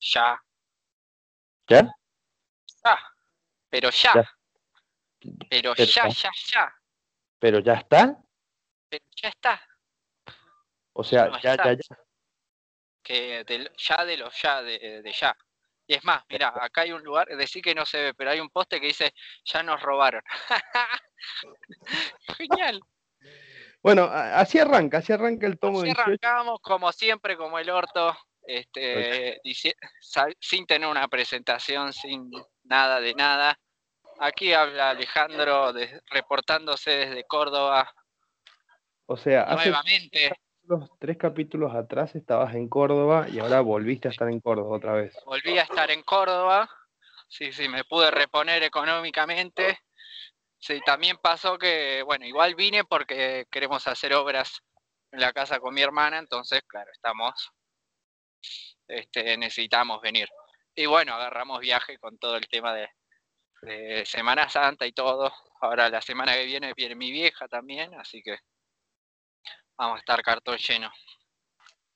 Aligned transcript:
Ya. 0.00 0.42
¿Ya? 1.68 1.82
Ya. 2.84 2.98
Pero 3.68 3.90
ya. 3.90 4.12
Ya. 4.14 4.30
Pero, 5.50 5.74
Pero 5.74 5.84
ya, 5.84 6.08
ya. 6.08 6.30
ya. 6.54 6.74
¿Pero 7.38 7.58
ya 7.60 7.74
está? 7.74 8.16
Pero 8.88 9.04
ya 9.16 9.28
está. 9.28 9.62
O 10.92 11.04
sea, 11.04 11.26
No 11.26 11.40
ya, 11.40 11.52
está. 11.52 11.72
ya, 11.72 11.78
ya. 11.88 11.98
Que 13.02 13.44
del- 13.44 13.70
ya 13.76 14.04
de 14.04 14.16
los 14.16 14.42
ya, 14.42 14.62
de, 14.62 15.02
de 15.02 15.12
ya. 15.12 15.36
Y 15.86 15.94
es 15.94 16.04
más, 16.04 16.22
mira, 16.28 16.52
acá 16.60 16.82
hay 16.82 16.92
un 16.92 17.02
lugar, 17.02 17.26
decir 17.28 17.62
que 17.62 17.74
no 17.74 17.84
se 17.84 18.00
ve, 18.02 18.14
pero 18.14 18.30
hay 18.30 18.40
un 18.40 18.50
poste 18.50 18.80
que 18.80 18.86
dice, 18.88 19.12
ya 19.44 19.62
nos 19.62 19.82
robaron. 19.82 20.22
Genial. 22.38 22.80
Bueno, 23.82 24.04
así 24.04 24.58
arranca, 24.58 24.98
así 24.98 25.12
arranca 25.12 25.46
el 25.46 25.58
tomo 25.58 25.78
Así 25.78 25.86
18. 25.86 26.02
arrancamos 26.02 26.60
como 26.60 26.92
siempre, 26.92 27.36
como 27.36 27.58
el 27.58 27.70
orto, 27.70 28.16
este, 28.58 29.40
sin 30.40 30.66
tener 30.66 30.88
una 30.88 31.06
presentación, 31.08 31.92
sin 31.92 32.30
nada 32.64 33.00
de 33.00 33.14
nada. 33.14 33.58
Aquí 34.18 34.52
habla 34.52 34.90
Alejandro 34.90 35.72
de- 35.72 36.00
reportándose 36.10 36.90
desde 36.90 37.24
Córdoba 37.24 37.90
O 39.06 39.16
sea, 39.16 39.42
hace 39.44 39.70
nuevamente. 39.70 40.32
los 40.64 40.90
tres 40.98 41.16
capítulos 41.16 41.74
atrás 41.74 42.14
estabas 42.14 42.54
en 42.54 42.68
Córdoba 42.68 43.26
y 43.32 43.38
ahora 43.38 43.60
volviste 43.60 44.08
a 44.08 44.10
estar 44.10 44.28
en 44.28 44.40
Córdoba 44.40 44.76
otra 44.76 44.92
vez. 44.92 45.16
Volví 45.24 45.58
a 45.58 45.62
estar 45.62 45.90
en 45.90 46.02
Córdoba. 46.02 46.68
Sí, 47.28 47.52
sí, 47.52 47.68
me 47.68 47.84
pude 47.84 48.10
reponer 48.10 48.62
económicamente. 48.62 49.78
Sí, 50.58 50.80
también 50.84 51.16
pasó 51.22 51.56
que, 51.56 52.02
bueno, 52.02 52.26
igual 52.26 52.54
vine 52.54 52.84
porque 52.84 53.46
queremos 53.50 53.86
hacer 53.86 54.12
obras 54.12 54.60
en 55.12 55.20
la 55.20 55.32
casa 55.32 55.58
con 55.58 55.72
mi 55.74 55.80
hermana, 55.80 56.18
entonces, 56.18 56.60
claro, 56.66 56.90
estamos, 56.92 57.50
este, 58.88 59.36
necesitamos 59.36 60.00
venir. 60.00 60.28
Y 60.74 60.86
bueno, 60.86 61.14
agarramos 61.14 61.60
viaje 61.60 61.98
con 61.98 62.18
todo 62.18 62.36
el 62.36 62.48
tema 62.48 62.74
de, 62.74 62.88
de 63.62 64.06
Semana 64.06 64.48
Santa 64.48 64.86
y 64.86 64.92
todo. 64.92 65.32
Ahora 65.60 65.88
la 65.88 66.00
semana 66.00 66.32
que 66.34 66.44
viene 66.44 66.72
viene 66.74 66.94
mi 66.94 67.10
vieja 67.10 67.48
también, 67.48 67.94
así 67.94 68.22
que 68.22 68.38
vamos 69.76 69.96
a 69.96 70.00
estar 70.00 70.22
cartón 70.22 70.56
lleno. 70.56 70.90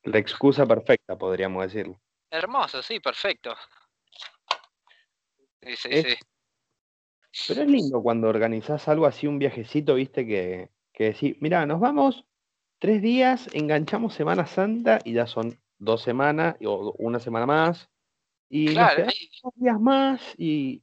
La 0.03 0.19
excusa 0.19 0.67
perfecta, 0.67 1.17
podríamos 1.17 1.65
decirlo. 1.65 2.01
Hermoso, 2.31 2.83
sí, 2.83 3.01
perfecto. 3.01 3.55
Sí, 5.63 5.77
sí, 5.77 5.89
Es- 5.91 6.07
sí. 6.07 6.15
Pero 7.49 7.63
es 7.63 7.69
lindo 7.69 8.01
cuando 8.03 8.29
organizás 8.29 8.87
algo 8.87 9.07
así, 9.07 9.27
un 9.27 9.39
viajecito, 9.39 9.95
viste, 9.95 10.25
que, 10.27 10.71
que 10.93 11.05
decís, 11.05 11.37
mira, 11.41 11.67
nos 11.67 11.81
vamos 11.81 12.25
tres 12.79 13.03
días, 13.03 13.49
enganchamos 13.55 14.15
Semana 14.15 14.47
Santa 14.47 15.01
y 15.05 15.15
ya 15.15 15.27
son 15.27 15.59
dos 15.85 16.03
semanas 16.03 16.57
o 16.65 16.93
una 16.99 17.21
semana 17.21 17.47
más. 17.47 17.89
Y 18.49 18.73
Claro, 18.75 19.07
y- 19.11 19.31
dos 19.43 19.53
días 19.57 19.81
más 19.81 20.35
y 20.39 20.83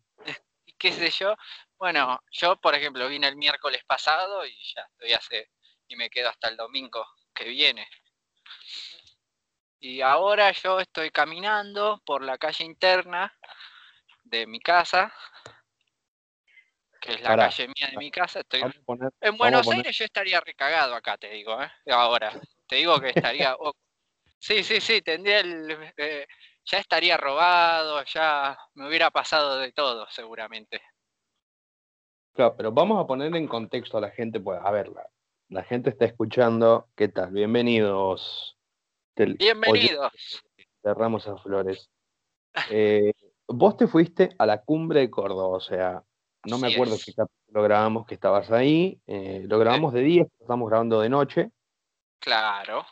y 0.66 0.74
qué 0.74 0.92
sé 0.92 1.10
yo. 1.10 1.36
Bueno, 1.78 2.22
yo 2.32 2.56
por 2.60 2.76
ejemplo 2.76 3.08
vine 3.08 3.28
el 3.28 3.36
miércoles 3.36 3.84
pasado 3.86 4.46
y 4.46 4.56
ya 4.76 4.82
estoy 4.82 5.14
hace 5.14 5.50
y 5.88 5.96
me 5.96 6.10
quedo 6.10 6.30
hasta 6.30 6.48
el 6.50 6.58
domingo 6.58 7.06
que 7.34 7.46
viene. 7.46 7.88
Y 9.80 10.02
ahora 10.02 10.52
yo 10.52 10.80
estoy 10.80 11.10
caminando 11.10 12.02
por 12.06 12.24
la 12.24 12.38
calle 12.38 12.64
interna 12.64 13.36
de 14.24 14.46
mi 14.46 14.60
casa, 14.60 15.12
que 17.02 17.14
es 17.14 17.22
la 17.22 17.30
Pará, 17.30 17.44
calle 17.50 17.68
mía 17.68 17.88
de 17.90 17.98
mi 17.98 18.12
casa. 18.12 18.42
Estoy 18.42 18.62
poner, 18.86 19.10
en 19.22 19.38
Buenos 19.38 19.66
poner- 19.66 19.80
Aires 19.80 19.98
yo 19.98 20.06
estaría 20.06 20.40
recagado 20.40 20.94
acá, 20.94 21.18
te 21.18 21.30
digo, 21.32 21.60
¿eh? 21.62 21.72
Ahora, 21.92 22.32
te 22.68 22.76
digo 22.76 23.00
que 23.02 23.10
estaría... 23.10 23.56
sí, 24.42 24.64
sí, 24.64 24.82
sí, 24.82 25.02
tendría 25.02 25.40
el... 25.42 25.94
eh, 25.98 26.28
ya 26.66 26.80
estaría 26.80 27.16
robado, 27.18 28.04
ya 28.04 28.58
me 28.74 28.88
hubiera 28.88 29.12
pasado 29.12 29.58
de 29.58 29.72
todo, 29.72 30.08
seguramente. 30.10 30.82
claro, 32.34 32.56
pero 32.58 32.72
vamos 32.72 33.04
a 33.04 33.08
poner 33.08 33.36
en 33.36 33.48
contexto 33.48 33.98
a 33.98 34.02
la 34.02 34.10
gente, 34.10 34.40
pues, 34.40 34.60
a 34.64 34.72
ver, 34.72 34.90
la, 34.90 35.08
la 35.50 35.64
gente 35.64 35.90
está 35.90 36.06
escuchando, 36.06 36.88
¿qué 36.96 37.08
tal? 37.08 37.32
Bienvenidos. 37.32 38.58
del- 39.16 39.36
Bienvenidos. 39.36 40.44
de 40.84 40.94
Ramos 40.94 41.28
a 41.28 41.38
Flores. 41.38 41.90
Eh, 42.70 43.14
vos 43.48 43.78
te 43.78 43.88
fuiste 43.88 44.30
a 44.38 44.46
la 44.46 44.62
cumbre 44.62 45.02
de 45.02 45.10
Córdoba, 45.12 45.58
o 45.58 45.60
sea, 45.62 46.04
no 46.46 46.58
me 46.58 46.74
acuerdo 46.74 46.96
es. 46.96 47.06
qué 47.06 47.14
capítulo 47.14 47.64
grabamos 47.64 48.06
que 48.08 48.16
estabas 48.16 48.50
ahí. 48.52 49.00
eh, 49.08 49.44
lo 49.48 49.60
grabamos 49.60 49.94
de 49.94 50.02
día, 50.02 50.26
estamos 50.40 50.70
grabando 50.70 51.02
de 51.02 51.10
noche. 51.10 51.50
Claro. 52.20 52.86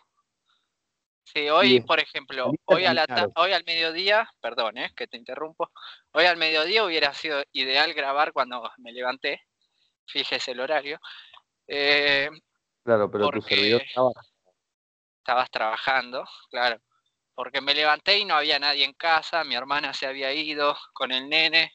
Sí, 1.33 1.47
hoy, 1.47 1.81
por 1.81 1.99
ejemplo, 1.99 2.51
hoy, 2.65 2.85
a 2.85 2.93
la 2.93 3.05
hoy 3.35 3.51
al 3.51 3.63
mediodía, 3.63 4.27
perdón, 4.41 4.79
eh, 4.79 4.91
que 4.95 5.05
te 5.05 5.15
interrumpo, 5.15 5.69
hoy 6.11 6.25
al 6.25 6.37
mediodía 6.37 6.83
hubiera 6.83 7.13
sido 7.13 7.43
ideal 7.51 7.93
grabar 7.93 8.33
cuando 8.33 8.63
me 8.77 8.91
levanté, 8.91 9.39
fíjese 10.07 10.51
el 10.51 10.59
horario, 10.59 10.99
eh, 11.67 12.29
Claro, 12.83 13.11
pero 13.11 13.29
tu 13.29 13.41
servidor 13.43 13.83
estaba. 13.83 14.09
estabas 15.19 15.51
trabajando, 15.51 16.25
claro, 16.49 16.81
porque 17.35 17.61
me 17.61 17.75
levanté 17.75 18.17
y 18.17 18.25
no 18.25 18.33
había 18.33 18.57
nadie 18.57 18.85
en 18.85 18.93
casa, 18.93 19.43
mi 19.43 19.53
hermana 19.53 19.93
se 19.93 20.07
había 20.07 20.33
ido 20.33 20.75
con 20.93 21.11
el 21.11 21.29
nene, 21.29 21.71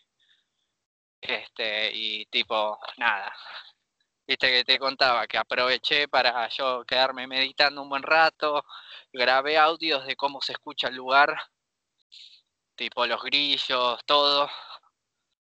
este, 1.20 1.92
y 1.94 2.26
tipo, 2.26 2.76
nada, 2.96 3.32
viste 4.26 4.50
que 4.50 4.64
te 4.64 4.78
contaba 4.78 5.26
que 5.26 5.38
aproveché 5.38 6.08
para 6.08 6.48
yo 6.48 6.84
quedarme 6.84 7.26
meditando 7.26 7.82
un 7.82 7.88
buen 7.88 8.02
rato, 8.02 8.64
grabé 9.12 9.58
audios 9.58 10.06
de 10.06 10.16
cómo 10.16 10.40
se 10.40 10.52
escucha 10.52 10.88
el 10.88 10.96
lugar, 10.96 11.36
tipo 12.76 13.06
los 13.06 13.22
grillos, 13.22 14.00
todo, 14.06 14.48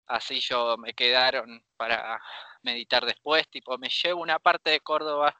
así 0.07 0.39
yo 0.39 0.77
me 0.77 0.93
quedaron 0.93 1.63
para 1.77 2.19
meditar 2.63 3.05
después, 3.05 3.47
tipo 3.49 3.77
me 3.77 3.89
llevo 3.89 4.21
una 4.21 4.39
parte 4.39 4.71
de 4.71 4.79
Córdoba 4.81 5.35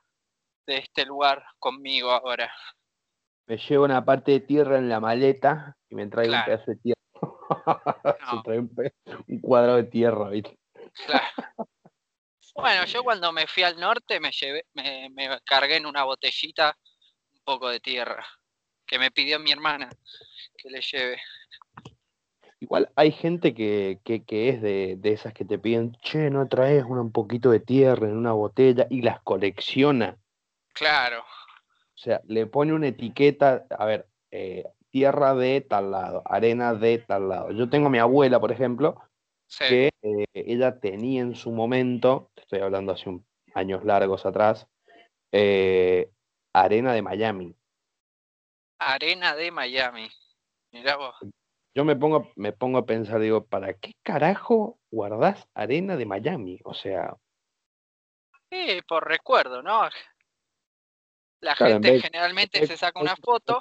de 0.65 0.77
este 0.77 1.05
lugar 1.05 1.43
conmigo 1.59 2.11
ahora. 2.11 2.51
Me 3.47 3.57
llevo 3.57 3.85
una 3.85 4.05
parte 4.05 4.31
de 4.33 4.39
tierra 4.41 4.77
en 4.77 4.89
la 4.89 4.99
maleta 4.99 5.75
y 5.89 5.95
me 5.95 6.05
traigo 6.07 6.33
Claro. 6.33 6.51
un 6.51 6.57
pedazo 6.57 6.71
de 6.71 6.77
tierra. 6.77 6.99
Se 8.29 8.35
No. 8.35 8.43
trae 8.43 8.59
un, 8.59 8.75
un 9.27 9.41
cuadrado 9.41 9.77
de 9.77 9.83
tierra, 9.85 10.29
¿viste? 10.29 10.55
Claro. 11.05 11.25
Bueno, 12.61 12.85
yo 12.85 13.03
cuando 13.03 13.31
me 13.31 13.47
fui 13.47 13.63
al 13.63 13.79
norte 13.79 14.19
me 14.19 14.31
llevé, 14.31 14.65
me, 14.73 15.09
me 15.11 15.39
cargué 15.45 15.77
en 15.77 15.85
una 15.85 16.03
botellita 16.03 16.77
un 17.33 17.41
poco 17.43 17.69
de 17.69 17.79
tierra 17.79 18.25
que 18.85 18.99
me 18.99 19.11
pidió 19.11 19.39
mi 19.39 19.51
hermana 19.51 19.89
que 20.57 20.69
le 20.69 20.81
lleve. 20.81 21.21
Igual 22.59 22.91
hay 22.95 23.11
gente 23.11 23.53
que, 23.53 23.99
que, 24.03 24.25
que 24.25 24.49
es 24.49 24.61
de, 24.61 24.95
de 24.97 25.13
esas 25.13 25.33
que 25.33 25.45
te 25.45 25.57
piden, 25.57 25.93
che, 26.01 26.29
no 26.29 26.47
traes 26.49 26.83
un 26.83 27.11
poquito 27.11 27.51
de 27.51 27.61
tierra 27.61 28.07
en 28.07 28.17
una 28.17 28.33
botella 28.33 28.85
y 28.89 29.01
las 29.01 29.21
colecciona. 29.21 30.17
Claro, 30.73 31.19
O 31.19 31.97
sea, 31.97 32.21
le 32.25 32.45
pone 32.47 32.73
una 32.73 32.87
etiqueta, 32.87 33.65
a 33.69 33.85
ver, 33.85 34.07
eh, 34.31 34.65
tierra 34.89 35.35
de 35.35 35.61
tal 35.61 35.91
lado, 35.91 36.21
arena 36.25 36.73
de 36.73 36.97
tal 36.97 37.29
lado. 37.29 37.51
Yo 37.51 37.69
tengo 37.69 37.87
a 37.87 37.91
mi 37.91 37.99
abuela, 37.99 38.39
por 38.39 38.51
ejemplo, 38.51 39.01
sí, 39.49 39.65
que 39.67 39.89
eh, 40.01 40.25
ella 40.33 40.79
tenía 40.79 41.21
en 41.21 41.35
su 41.35 41.51
momento, 41.51 42.31
estoy 42.35 42.59
hablando 42.59 42.93
hace 42.93 43.09
un- 43.09 43.25
años 43.55 43.83
largos 43.83 44.25
atrás, 44.25 44.67
eh, 45.31 46.11
arena 46.53 46.93
de 46.93 47.01
Miami. 47.01 47.55
arena 48.81 49.35
de 49.35 49.51
Miami. 49.51 50.07
Mirá 50.71 50.95
vos. 50.95 51.15
Yo 51.75 51.83
me 51.83 51.95
pongo, 51.95 52.31
me 52.35 52.53
pongo 52.53 52.77
a 52.79 52.85
pensar, 52.85 53.19
digo, 53.19 53.45
¿para 53.45 53.73
qué 53.73 53.93
carajo 54.03 54.79
guardás 54.89 55.47
arena 55.53 55.97
de 55.97 56.05
Miami? 56.05 56.59
O 56.63 56.73
sea, 56.73 57.17
Sí, 58.51 58.81
por 58.87 59.07
recuerdo, 59.07 59.61
¿no? 59.61 59.87
La 61.41 61.55
Claro, 61.55 61.75
en 61.75 61.83
gente 61.83 61.91
vez- 61.91 62.01
generalmente 62.01 62.59
en 62.59 62.67
se 62.67 62.77
saca 62.77 62.99
una 62.99 63.15
foto. 63.15 63.59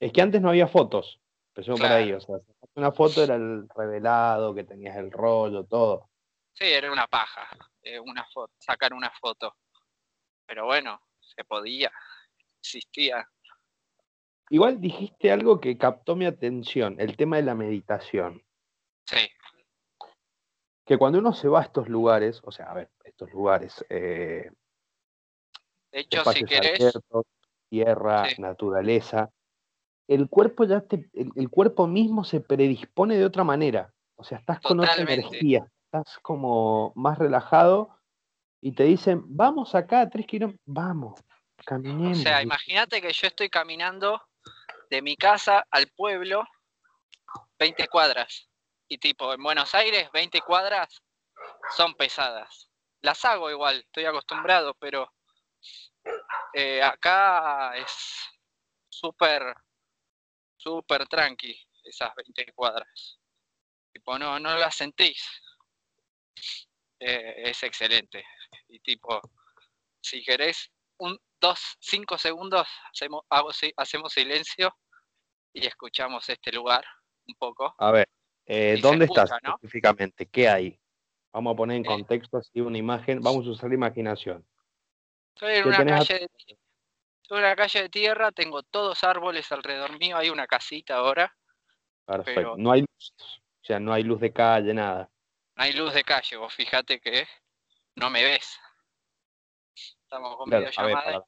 Es 0.00 0.12
que 0.12 0.22
antes 0.22 0.40
no 0.40 0.48
había 0.48 0.68
fotos, 0.68 1.20
empezó 1.54 1.74
por 1.76 1.86
ahí, 1.86 2.08
Claro. 2.08 2.18
o 2.18 2.20
sea, 2.20 2.51
una 2.74 2.92
foto 2.92 3.22
era 3.22 3.34
el 3.34 3.68
revelado, 3.68 4.54
que 4.54 4.64
tenías 4.64 4.96
el 4.96 5.10
rollo, 5.10 5.64
todo. 5.64 6.10
Sí, 6.54 6.64
era 6.64 6.92
una 6.92 7.06
paja, 7.06 7.48
eh, 7.82 7.98
una 7.98 8.24
foto, 8.32 8.52
sacar 8.58 8.92
una 8.92 9.10
foto. 9.10 9.56
Pero 10.46 10.66
bueno, 10.66 11.00
se 11.20 11.44
podía, 11.44 11.90
existía. 12.60 13.26
Igual 14.50 14.80
dijiste 14.80 15.32
algo 15.32 15.60
que 15.60 15.78
captó 15.78 16.14
mi 16.14 16.26
atención, 16.26 16.96
el 16.98 17.16
tema 17.16 17.36
de 17.36 17.42
la 17.42 17.54
meditación. 17.54 18.44
Sí, 19.06 19.28
Que 20.84 20.98
cuando 20.98 21.18
uno 21.18 21.32
se 21.32 21.48
va 21.48 21.60
a 21.60 21.64
estos 21.64 21.88
lugares, 21.88 22.40
o 22.44 22.50
sea, 22.50 22.70
a 22.70 22.74
ver, 22.74 22.90
estos 23.04 23.30
lugares, 23.32 23.84
eh, 23.88 24.50
de 25.90 26.00
hecho, 26.00 26.24
si 26.24 26.44
querés, 26.44 26.80
abiertos, 26.80 27.24
tierra, 27.68 28.28
Sí. 28.28 28.42
naturaleza, 28.42 29.30
el 30.08 30.28
cuerpo 30.28 30.64
ya 30.64 30.80
te, 30.80 31.08
el, 31.14 31.30
el 31.36 31.48
cuerpo 31.48 31.86
mismo 31.86 32.24
se 32.24 32.40
predispone 32.40 33.16
de 33.16 33.24
otra 33.24 33.44
manera. 33.44 33.92
O 34.16 34.24
sea, 34.24 34.38
estás 34.38 34.60
con 34.60 34.80
otra 34.80 34.96
energía, 34.96 35.66
estás 35.86 36.18
como 36.20 36.92
más 36.94 37.18
relajado 37.18 37.98
y 38.60 38.72
te 38.72 38.84
dicen, 38.84 39.22
vamos 39.26 39.74
acá 39.74 40.02
a 40.02 40.08
tres 40.08 40.26
kilómetros, 40.26 40.62
vamos, 40.64 41.20
O 41.20 41.64
caminemos. 41.64 42.18
sea, 42.18 42.38
¿viste? 42.38 42.42
imagínate 42.44 43.02
que 43.02 43.12
yo 43.12 43.26
estoy 43.26 43.48
caminando 43.48 44.22
de 44.90 45.02
mi 45.02 45.16
casa 45.16 45.66
al 45.70 45.88
pueblo, 45.88 46.44
20 47.58 47.88
cuadras. 47.88 48.48
Y 48.88 48.98
tipo, 48.98 49.32
en 49.32 49.42
Buenos 49.42 49.74
Aires, 49.74 50.08
20 50.12 50.40
cuadras 50.42 51.02
son 51.74 51.94
pesadas. 51.94 52.68
Las 53.00 53.24
hago 53.24 53.50
igual, 53.50 53.78
estoy 53.78 54.04
acostumbrado, 54.04 54.74
pero 54.78 55.10
eh, 56.52 56.82
acá 56.82 57.76
es 57.76 58.30
súper, 58.88 59.42
súper 60.62 61.06
tranqui 61.08 61.54
esas 61.84 62.14
20 62.14 62.52
cuadras. 62.54 63.18
Tipo, 63.92 64.18
no, 64.18 64.38
no 64.38 64.56
las 64.56 64.74
sentís. 64.74 65.26
Eh, 66.98 67.50
es 67.50 67.62
excelente. 67.62 68.24
Y 68.68 68.78
tipo, 68.80 69.20
si 70.00 70.22
querés, 70.22 70.70
un, 70.98 71.18
dos, 71.40 71.76
cinco 71.80 72.16
segundos, 72.16 72.66
hacemos, 72.90 73.22
hacemos 73.76 74.12
silencio 74.12 74.74
y 75.52 75.66
escuchamos 75.66 76.28
este 76.28 76.52
lugar 76.52 76.84
un 77.26 77.34
poco. 77.34 77.74
A 77.78 77.90
ver, 77.90 78.08
eh, 78.46 78.78
¿dónde 78.80 79.06
estás 79.06 79.30
específicamente? 79.42 80.26
¿Qué 80.26 80.48
hay? 80.48 80.78
Vamos 81.32 81.54
a 81.54 81.56
poner 81.56 81.78
en 81.78 81.84
contexto 81.84 82.38
así 82.38 82.60
una 82.60 82.78
imagen, 82.78 83.20
vamos 83.20 83.46
a 83.46 83.50
usar 83.50 83.68
la 83.70 83.74
imaginación. 83.74 84.46
Estoy 85.34 85.56
en 85.56 85.66
una 85.66 85.84
calle 85.84 86.18
de 86.20 86.28
una 87.38 87.56
calle 87.56 87.82
de 87.82 87.88
tierra, 87.88 88.32
tengo 88.32 88.62
todos 88.62 89.02
árboles 89.04 89.50
alrededor 89.52 89.98
mío, 89.98 90.16
hay 90.16 90.30
una 90.30 90.46
casita 90.46 90.96
ahora. 90.96 91.34
Perfecto. 92.04 92.54
No 92.58 92.72
hay 92.72 92.80
luz, 92.82 93.14
o 93.18 93.64
sea, 93.64 93.80
no 93.80 93.92
hay 93.92 94.02
luz 94.02 94.20
de 94.20 94.32
calle, 94.32 94.74
nada. 94.74 95.10
No 95.56 95.64
hay 95.64 95.72
luz 95.72 95.94
de 95.94 96.04
calle, 96.04 96.36
vos 96.36 96.52
fíjate 96.52 97.00
que 97.00 97.26
no 97.96 98.10
me 98.10 98.22
ves. 98.22 98.58
Estamos 99.74 100.36
con 100.36 100.50
videollamada. 100.50 101.24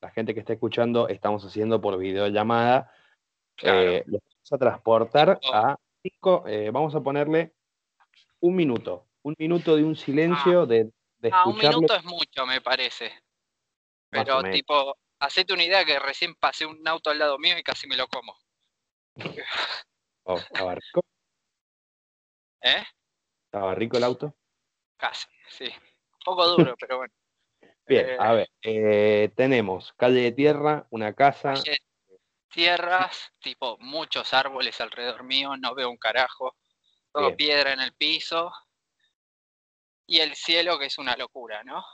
la 0.00 0.10
gente 0.10 0.34
que 0.34 0.40
está 0.40 0.54
escuchando, 0.54 1.08
estamos 1.08 1.44
haciendo 1.44 1.80
por 1.80 1.98
videollamada. 1.98 2.90
Eh, 3.62 4.02
vamos 4.06 4.52
a 4.52 4.58
transportar 4.58 5.40
a 5.52 5.76
cinco, 6.02 6.44
eh, 6.46 6.70
vamos 6.70 6.94
a 6.94 7.00
ponerle 7.00 7.54
un 8.40 8.56
minuto. 8.56 9.06
Un 9.22 9.34
minuto 9.38 9.76
de 9.76 9.84
un 9.84 9.96
silencio 9.96 10.62
ah. 10.62 10.66
de, 10.66 10.90
de 11.18 11.30
ah, 11.32 11.44
un 11.46 11.56
minuto 11.56 11.94
es 11.94 12.04
mucho, 12.04 12.46
me 12.46 12.60
parece. 12.60 13.12
Pero 14.10 14.42
tipo, 14.44 14.96
hacete 15.18 15.52
una 15.52 15.64
idea 15.64 15.84
que 15.84 15.98
recién 15.98 16.34
pasé 16.34 16.66
un 16.66 16.86
auto 16.86 17.10
al 17.10 17.18
lado 17.18 17.38
mío 17.38 17.58
y 17.58 17.62
casi 17.62 17.86
me 17.86 17.96
lo 17.96 18.06
como. 18.08 18.38
Oh, 20.24 20.36
¿Estaba 20.36 20.74
rico? 20.74 21.00
¿Eh? 22.62 22.84
¿Estaba 23.46 23.74
rico 23.74 23.96
el 23.96 24.04
auto? 24.04 24.34
Casi, 24.96 25.28
sí. 25.48 25.66
Un 25.66 26.24
poco 26.24 26.46
duro, 26.48 26.74
pero 26.80 26.98
bueno. 26.98 27.14
Bien, 27.86 28.16
a 28.18 28.32
eh, 28.32 28.36
ver, 28.36 28.50
eh, 28.62 29.32
tenemos 29.36 29.92
calle 29.92 30.22
de 30.22 30.32
tierra, 30.32 30.86
una 30.90 31.12
casa. 31.12 31.54
tierras, 32.48 33.32
tipo 33.40 33.76
muchos 33.80 34.32
árboles 34.32 34.80
alrededor 34.80 35.24
mío, 35.24 35.56
no 35.58 35.74
veo 35.74 35.90
un 35.90 35.98
carajo. 35.98 36.56
Todo 37.12 37.36
piedra 37.36 37.72
en 37.72 37.80
el 37.80 37.92
piso. 37.94 38.50
Y 40.06 40.18
el 40.18 40.34
cielo 40.34 40.78
que 40.78 40.86
es 40.86 40.98
una 40.98 41.16
locura, 41.16 41.62
¿no? 41.62 41.84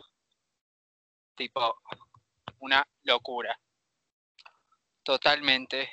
Tipo, 1.34 1.78
una 2.60 2.86
locura. 3.02 3.58
Totalmente. 5.02 5.88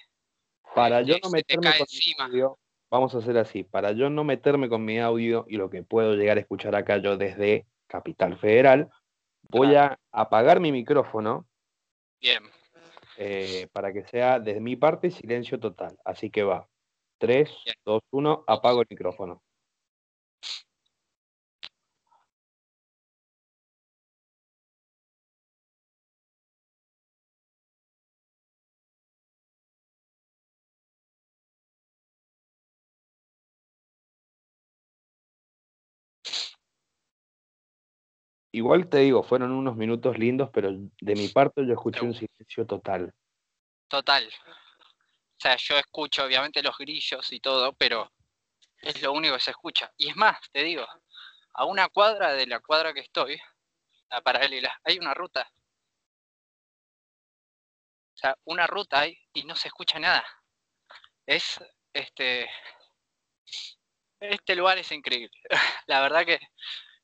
Para 0.76 1.02
yo 1.02 1.16
no 1.24 1.30
meterme 1.30 1.72
con 1.78 1.88
mi 1.90 2.24
audio, 2.24 2.60
vamos 2.90 3.16
a 3.16 3.18
hacer 3.20 3.38
así, 3.38 3.64
para 3.64 3.94
yo 3.94 4.10
no 4.10 4.24
meterme 4.24 4.70
con 4.70 4.86
mi 4.86 5.00
audio 5.00 5.46
y 5.48 5.58
lo 5.58 5.70
que 5.70 5.84
puedo 5.84 6.14
llegar 6.16 6.38
a 6.38 6.42
escuchar 6.42 6.76
acá 6.76 6.98
yo 6.98 7.18
desde 7.18 7.66
Capital 7.88 8.38
Federal, 8.38 8.90
voy 9.50 9.76
a 9.76 9.98
apagar 10.12 10.60
mi 10.60 10.72
micrófono. 10.72 11.48
Bien. 12.20 12.44
Eh, 13.18 13.68
para 13.72 13.92
que 13.94 14.04
sea 14.04 14.40
desde 14.40 14.60
mi 14.60 14.76
parte 14.76 15.10
silencio 15.10 15.60
total. 15.60 15.98
Así 16.06 16.30
que 16.30 16.44
va. 16.44 16.68
3, 17.20 17.50
2, 17.84 18.02
1, 18.12 18.44
apago 18.46 18.82
el 18.82 18.88
micrófono. 18.90 19.42
Igual 38.58 38.90
te 38.90 38.98
digo, 38.98 39.22
fueron 39.22 39.52
unos 39.52 39.76
minutos 39.76 40.18
lindos, 40.18 40.50
pero 40.52 40.72
de 40.72 41.16
mi 41.16 41.28
parte 41.28 41.64
yo 41.64 41.74
escuché 41.74 42.02
un 42.02 42.16
silencio 42.16 42.66
total. 42.66 43.14
Total. 43.88 44.28
O 44.28 45.40
sea, 45.40 45.56
yo 45.58 45.78
escucho 45.78 46.26
obviamente 46.26 46.64
los 46.64 46.76
grillos 46.76 47.32
y 47.32 47.40
todo, 47.40 47.74
pero 47.74 48.12
es 48.82 49.00
lo 49.04 49.14
único 49.14 49.36
que 49.36 49.42
se 49.42 49.52
escucha. 49.52 49.94
Y 49.96 50.10
es 50.10 50.16
más, 50.16 50.40
te 50.52 50.64
digo, 50.64 50.88
a 51.54 51.66
una 51.66 51.88
cuadra 51.90 52.34
de 52.34 52.48
la 52.48 52.60
cuadra 52.60 52.96
que 52.96 53.02
estoy, 53.02 53.40
la 54.10 54.22
paralela, 54.22 54.76
hay 54.84 54.98
una 54.98 55.14
ruta. 55.14 55.48
O 58.16 58.18
sea, 58.18 58.36
una 58.46 58.66
ruta 58.66 59.02
hay 59.02 59.16
y 59.34 59.44
no 59.44 59.56
se 59.56 59.68
escucha 59.68 60.00
nada. 60.00 60.26
Es, 61.28 61.64
este, 61.94 62.50
este 64.20 64.56
lugar 64.56 64.80
es 64.80 64.92
increíble. 64.92 65.40
La 65.86 66.02
verdad 66.02 66.26
que 66.26 66.40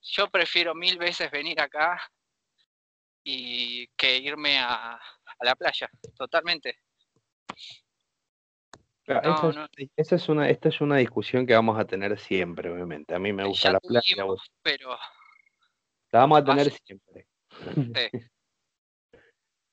yo 0.03 0.29
prefiero 0.29 0.75
mil 0.75 0.97
veces 0.97 1.31
venir 1.31 1.59
acá 1.59 1.99
y 3.23 3.87
que 3.95 4.17
irme 4.17 4.59
a, 4.59 4.99
la 5.41 5.55
playa, 5.55 5.89
totalmente. 6.15 6.77
esa, 9.05 10.15
es, 10.15 10.29
una, 10.29 10.49
esta 10.49 10.69
es 10.69 10.81
una 10.81 10.97
discusión 10.97 11.45
que 11.45 11.53
vamos 11.53 11.79
a 11.79 11.85
tener 11.85 12.17
siempre, 12.19 12.69
obviamente. 12.69 13.15
A 13.15 13.19
mí 13.19 13.33
me 13.33 13.45
gusta 13.45 13.71
la 13.71 13.79
playa. 13.79 14.25
Pero 14.61 14.97
la 16.11 16.19
vamos 16.19 16.39
a 16.39 16.43
tener 16.43 16.71
siempre. 16.71 17.27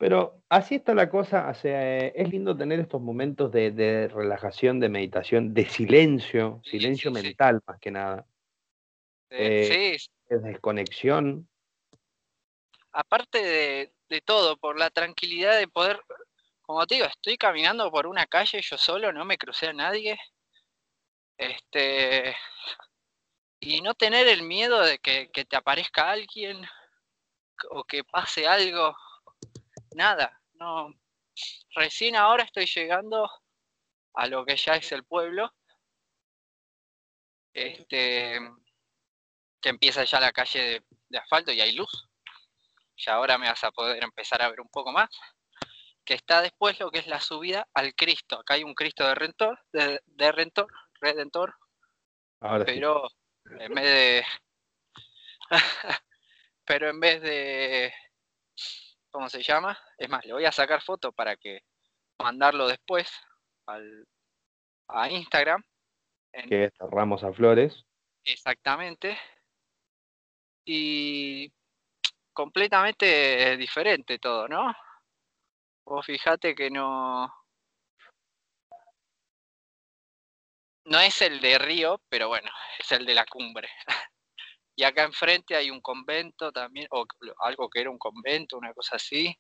Pero 0.01 0.43
así 0.49 0.77
está 0.77 0.95
la 0.95 1.11
cosa, 1.11 1.51
o 1.51 1.55
sea, 1.55 1.99
es 1.99 2.31
lindo 2.31 2.57
tener 2.57 2.81
estos 2.81 3.03
momentos 3.03 3.53
de, 3.53 4.09
relajación, 4.11 4.81
de 4.81 4.89
meditación, 4.89 5.53
de 5.53 5.67
silencio, 5.67 6.63
silencio 6.65 7.11
mental 7.11 7.61
más 7.67 7.79
que 7.79 7.91
nada. 7.91 8.27
Eh, 9.31 9.97
sí, 9.99 10.11
desconexión. 10.29 11.49
Aparte 12.93 13.93
de, 14.09 14.21
todo, 14.23 14.57
por 14.57 14.79
la 14.79 14.91
tranquilidad 14.91 15.57
de 15.57 15.69
poder, 15.69 16.03
como 16.63 16.85
te 16.87 16.97
digo, 16.97 17.07
estoy 17.07 17.37
caminando 17.37 17.91
por 17.91 18.07
una 18.07 18.27
calle 18.27 18.61
yo 18.61 18.77
solo, 18.77 19.13
no 19.13 19.25
me 19.25 19.39
crucé 19.39 19.69
a 19.69 19.73
nadie. 19.73 20.19
Este. 21.39 22.37
Y 23.61 23.81
no 23.83 23.95
tener 23.95 24.27
el 24.27 24.43
miedo 24.43 24.81
de 24.81 24.99
que, 24.99 25.31
que 25.31 25.45
te 25.45 25.57
aparezca 25.57 26.11
alguien 26.11 26.61
o 27.71 27.85
que 27.85 28.03
pase 28.03 28.47
algo. 28.47 28.97
Nada, 29.95 30.41
no. 30.55 30.93
Recién 31.75 32.17
ahora 32.17 32.45
estoy 32.45 32.67
llegando 32.67 33.31
a 34.15 34.27
lo 34.27 34.45
que 34.45 34.57
ya 34.57 34.75
es 34.75 34.91
el 34.93 35.05
pueblo. 35.05 35.55
Este 37.53 38.41
que 39.61 39.69
empieza 39.69 40.05
ya 40.05 40.21
la 40.21 40.33
calle 40.33 40.83
de, 41.09 41.19
asfalto 41.19 41.53
y 41.53 41.61
hay 41.61 41.73
luz. 41.73 42.09
Y 42.97 43.09
ahora 43.11 43.39
me 43.39 43.49
vas 43.49 43.63
a 43.65 43.71
poder 43.71 44.03
empezar 44.03 44.43
a 44.43 44.51
ver 44.51 44.61
un 44.61 44.69
poco 44.69 44.93
más. 44.93 45.09
Que 46.05 46.15
está 46.15 46.43
después 46.43 46.79
lo 46.81 46.91
que 46.91 46.99
es 46.99 47.07
la 47.07 47.21
subida 47.21 47.69
al 47.75 47.95
Cristo. 47.95 48.41
Acá 48.41 48.55
hay 48.55 48.65
un 48.65 48.75
Cristo 48.75 49.07
de 49.07 49.15
Redentor, 49.15 49.59
de, 49.73 50.01
de 50.07 50.33
Redentor. 50.33 51.55
pero 52.67 53.09
en 53.59 53.75
vez 53.75 53.85
de. 53.85 54.25
pero 56.65 56.89
en 56.89 57.01
vez 57.01 57.23
de. 57.23 57.93
¿Cómo 59.11 59.29
se 59.29 59.43
llama? 59.43 59.79
Es 59.99 60.09
más, 60.09 60.25
le 60.25 60.33
voy 60.33 60.45
a 60.45 60.53
sacar 60.53 60.83
foto 60.83 61.13
para 61.13 61.37
que 61.37 61.63
mandarlo 62.19 62.69
después 62.69 63.11
al, 63.67 64.07
a 64.89 65.11
Instagram. 65.11 65.65
Que 66.49 66.65
es 66.65 66.73
Ramos 66.79 67.25
a 67.25 67.33
Flores. 67.33 67.85
Exactamente 68.25 69.19
y 70.73 71.53
completamente 72.33 73.57
diferente 73.57 74.21
todo, 74.21 74.47
¿no? 74.47 74.73
Vos 75.85 76.07
fíjate 76.07 76.55
que 76.55 76.71
no. 76.71 77.27
No 80.85 81.01
es 81.01 81.21
el 81.23 81.41
de 81.41 81.59
Río, 81.59 82.01
pero 82.09 82.29
bueno, 82.29 82.51
es 82.79 82.93
el 82.93 83.05
de 83.05 83.15
la 83.15 83.27
cumbre. 83.27 83.69
y 84.77 84.85
acá 84.85 85.03
enfrente 85.05 85.57
hay 85.57 85.71
un 85.71 85.81
convento 85.81 86.53
también, 86.53 86.87
o 86.93 87.05
algo 87.41 87.69
que 87.69 87.81
era 87.81 87.91
un 87.91 87.99
convento, 87.99 88.57
una 88.57 88.73
cosa 88.73 88.97
así. 88.97 89.37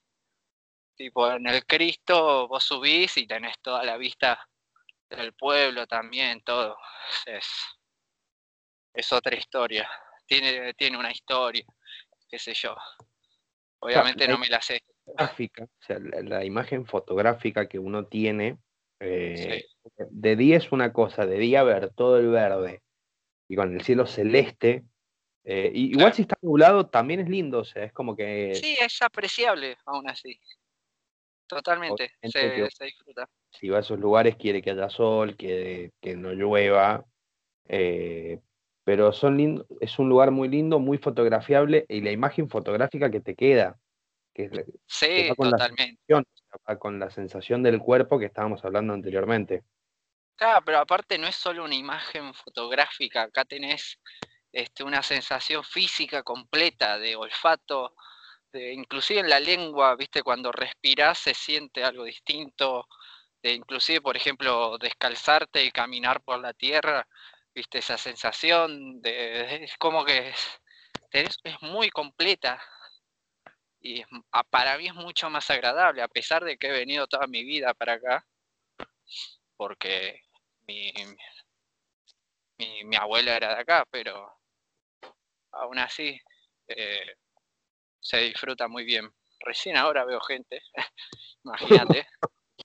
Tipo, 0.96 1.30
en 1.30 1.46
el 1.46 1.64
Cristo 1.64 2.48
vos 2.48 2.64
subís 2.64 3.16
y 3.16 3.26
tenés 3.26 3.56
toda 3.62 3.84
la 3.84 3.96
vista 3.96 4.46
del 5.08 5.32
pueblo 5.34 5.86
también, 5.86 6.42
todo. 6.42 6.76
Es, 7.26 7.46
es 8.94 9.12
otra 9.12 9.36
historia 9.36 9.88
tiene, 10.30 10.74
tiene 10.74 10.96
una 10.96 11.10
historia, 11.10 11.64
qué 12.28 12.38
sé 12.38 12.54
yo. 12.54 12.76
Obviamente 13.80 14.28
no 14.28 14.38
me 14.38 14.48
la 14.48 14.62
sé. 14.62 14.80
Gráfica, 15.04 15.64
o 15.64 15.82
sea, 15.84 15.98
la, 15.98 16.44
imagen 16.44 16.86
fotográfica 16.86 17.68
que 17.68 17.80
uno 17.80 18.06
tiene 18.06 18.58
Eh, 19.00 19.64
de 20.10 20.36
día 20.36 20.58
es 20.58 20.70
una 20.72 20.92
cosa, 20.92 21.26
de 21.26 21.38
día 21.38 21.62
ver 21.64 21.92
todo 21.94 22.18
el 22.18 22.28
verde 22.28 22.82
y 23.48 23.56
con 23.56 23.74
el 23.74 23.82
cielo 23.82 24.06
celeste. 24.06 24.84
Eh, 25.42 25.72
igual 25.74 26.12
si 26.12 26.22
está 26.22 26.36
nublado 26.42 26.88
también 26.88 27.20
es 27.20 27.28
lindo, 27.28 27.60
o 27.60 27.64
sea, 27.64 27.84
es 27.84 27.92
como 27.92 28.14
que... 28.14 28.54
Sí, 28.54 28.76
es 28.78 29.00
apreciable 29.02 29.78
aún 29.86 30.08
así. 30.08 30.38
Totalmente, 31.46 32.12
se, 32.22 32.68
disfruta. 32.84 33.28
Si 33.50 33.68
va 33.68 33.78
a 33.78 33.80
esos 33.80 33.98
lugares 33.98 34.36
quiere 34.36 34.62
que 34.62 34.70
haya 34.70 34.90
sol, 34.90 35.36
que, 35.36 35.92
que 36.00 36.14
no 36.14 36.32
llueva, 36.32 37.04
eh, 37.66 38.38
pero 38.90 39.12
son 39.12 39.36
lindo, 39.36 39.64
es 39.78 40.00
un 40.00 40.08
lugar 40.08 40.32
muy 40.32 40.48
lindo, 40.48 40.80
muy 40.80 40.98
fotografiable 40.98 41.86
y 41.88 42.00
la 42.00 42.10
imagen 42.10 42.50
fotográfica 42.50 43.08
que 43.08 43.20
te 43.20 43.36
queda, 43.36 43.78
que, 44.34 44.50
sí, 44.84 45.28
con 45.36 45.48
totalmente. 45.52 46.02
La 46.66 46.76
con 46.76 46.98
la 46.98 47.08
sensación 47.08 47.62
del 47.62 47.78
cuerpo 47.78 48.18
que 48.18 48.26
estábamos 48.26 48.64
hablando 48.64 48.92
anteriormente. 48.92 49.62
Claro, 50.34 50.64
pero 50.64 50.78
aparte 50.78 51.18
no 51.18 51.28
es 51.28 51.36
solo 51.36 51.62
una 51.62 51.76
imagen 51.76 52.34
fotográfica, 52.34 53.22
acá 53.22 53.44
tenés 53.44 54.00
este, 54.50 54.82
una 54.82 55.04
sensación 55.04 55.62
física 55.62 56.24
completa 56.24 56.98
de 56.98 57.14
olfato, 57.14 57.94
de, 58.52 58.72
inclusive 58.72 59.20
en 59.20 59.30
la 59.30 59.38
lengua, 59.38 59.94
viste, 59.94 60.24
cuando 60.24 60.50
respirás 60.50 61.16
se 61.16 61.34
siente 61.34 61.84
algo 61.84 62.02
distinto, 62.02 62.88
de 63.40 63.52
inclusive, 63.52 64.00
por 64.00 64.16
ejemplo, 64.16 64.78
descalzarte 64.78 65.64
y 65.64 65.70
caminar 65.70 66.22
por 66.22 66.40
la 66.40 66.54
tierra, 66.54 67.06
viste, 67.54 67.78
esa 67.78 67.98
sensación 67.98 69.00
de, 69.02 69.64
es 69.64 69.76
como 69.78 70.04
que 70.04 70.32
es, 71.12 71.38
es 71.42 71.62
muy 71.62 71.90
completa 71.90 72.62
y 73.80 74.02
para 74.50 74.76
mí 74.76 74.88
es 74.88 74.94
mucho 74.94 75.30
más 75.30 75.48
agradable, 75.50 76.02
a 76.02 76.08
pesar 76.08 76.44
de 76.44 76.58
que 76.58 76.68
he 76.68 76.72
venido 76.72 77.06
toda 77.06 77.26
mi 77.26 77.44
vida 77.44 77.72
para 77.72 77.94
acá, 77.94 78.26
porque 79.56 80.20
mi, 80.66 80.92
mi, 82.58 82.96
abuela 82.96 83.36
era 83.36 83.54
de 83.54 83.60
acá, 83.60 83.86
pero 83.90 84.38
aún 85.52 85.78
así 85.78 86.20
eh, 86.68 87.14
se 88.00 88.18
disfruta 88.18 88.68
muy 88.68 88.84
bien. 88.84 89.10
Recién 89.40 89.78
ahora 89.78 90.04
veo 90.04 90.20
gente, 90.20 90.60
imagínate. 91.44 92.06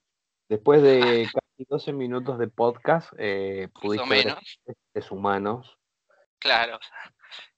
Después 0.50 0.84
de 0.84 1.30
casi 1.56 1.66
12 1.70 1.94
minutos 1.94 2.38
de 2.38 2.48
podcast, 2.48 3.14
eh, 3.18 3.70
pudiste 3.82 4.08
menos. 4.08 4.60
ver 4.94 5.12
humanos. 5.12 5.78
Claro. 6.40 6.80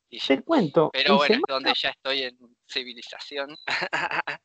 Y 0.09 0.19
Te 0.19 0.41
cuento. 0.43 0.89
Pero 0.93 1.17
bueno, 1.17 1.35
es 1.35 1.41
donde 1.47 1.73
ya 1.75 1.89
estoy 1.89 2.23
en 2.23 2.37
civilización. 2.67 3.55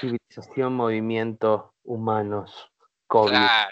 civilización, 0.00 0.74
movimiento, 0.74 1.74
humanos, 1.84 2.70
COVID. 3.06 3.30
Claro. 3.30 3.70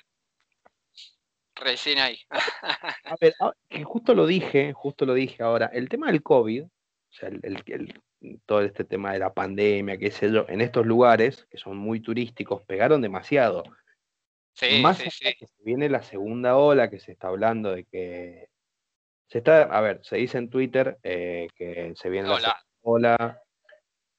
Recién 1.57 1.99
ahí. 1.99 2.19
A 2.31 3.17
ver, 3.21 3.35
ah, 3.41 3.53
justo 3.85 4.15
lo 4.15 4.27
dije, 4.27 4.73
justo 4.73 5.07
lo 5.07 5.15
dije 5.15 5.43
ahora. 5.43 5.67
El 5.67 5.89
tema 5.89 6.07
del 6.07 6.23
COVID, 6.23 6.65
o 6.65 6.69
sea, 7.11 7.29
el, 7.31 8.01
todo 8.47 8.63
este 8.63 8.85
tema 8.85 9.13
de 9.13 9.19
la 9.19 9.35
pandemia, 9.35 9.99
qué 9.99 10.11
sé 10.11 10.31
yo, 10.31 10.47
en 10.49 10.61
estos 10.61 10.87
lugares 10.87 11.47
que 11.51 11.59
son 11.59 11.77
muy 11.77 12.01
turísticos, 12.01 12.63
pegaron 12.63 13.01
demasiado. 13.01 13.65
Sí, 14.57 14.81
Más 14.81 14.97
sí, 14.97 15.11
sí. 15.11 15.35
que 15.35 15.47
viene 15.59 15.91
la 15.91 16.03
segunda 16.03 16.57
ola, 16.57 16.89
que 16.89 16.99
se 16.99 17.13
está 17.13 17.29
hablando 17.29 17.73
de 17.73 17.85
que 17.85 18.49
se 19.29 19.39
está, 19.39 19.63
a 19.63 19.81
ver, 19.83 20.01
se 20.03 20.17
dice 20.17 20.39
en 20.39 20.49
Twitter 20.49 20.99
eh, 21.03 21.49
que 21.55 21.93
se 21.95 22.09
viene 22.09 22.29
la 22.29 22.37
segunda 22.37 22.57
ola, 22.83 23.43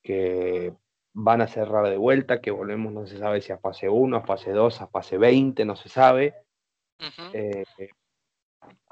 que 0.04 0.74
van 1.14 1.42
a 1.42 1.48
cerrar 1.48 1.90
de 1.90 1.98
vuelta, 1.98 2.40
que 2.40 2.52
volvemos, 2.52 2.94
no 2.94 3.08
se 3.08 3.18
sabe 3.18 3.42
si 3.42 3.52
a 3.52 3.58
fase 3.58 3.90
1, 3.90 4.18
a 4.18 4.22
fase 4.22 4.52
2, 4.52 4.82
a 4.82 4.88
fase 4.88 5.18
20, 5.18 5.66
no 5.66 5.76
se 5.76 5.90
sabe. 5.90 6.36
Eh, 7.34 7.64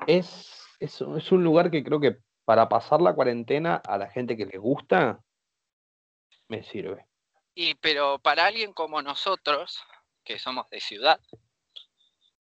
es, 0.07 0.63
es, 0.79 1.01
un 1.01 1.43
lugar 1.43 1.69
que 1.69 1.83
creo 1.83 1.99
que 1.99 2.17
para 2.43 2.69
pasar 2.69 3.01
la 3.01 3.13
cuarentena 3.13 3.75
a 3.75 3.97
la 3.97 4.09
gente 4.09 4.35
que 4.35 4.45
le 4.45 4.57
gusta, 4.57 5.19
me 6.47 6.63
sirve. 6.63 7.05
Y 7.53 7.75
pero 7.75 8.19
para 8.19 8.47
alguien 8.47 8.73
como 8.73 9.01
nosotros, 9.01 9.83
que 10.25 10.39
somos 10.39 10.69
de 10.69 10.81
ciudad, 10.81 11.19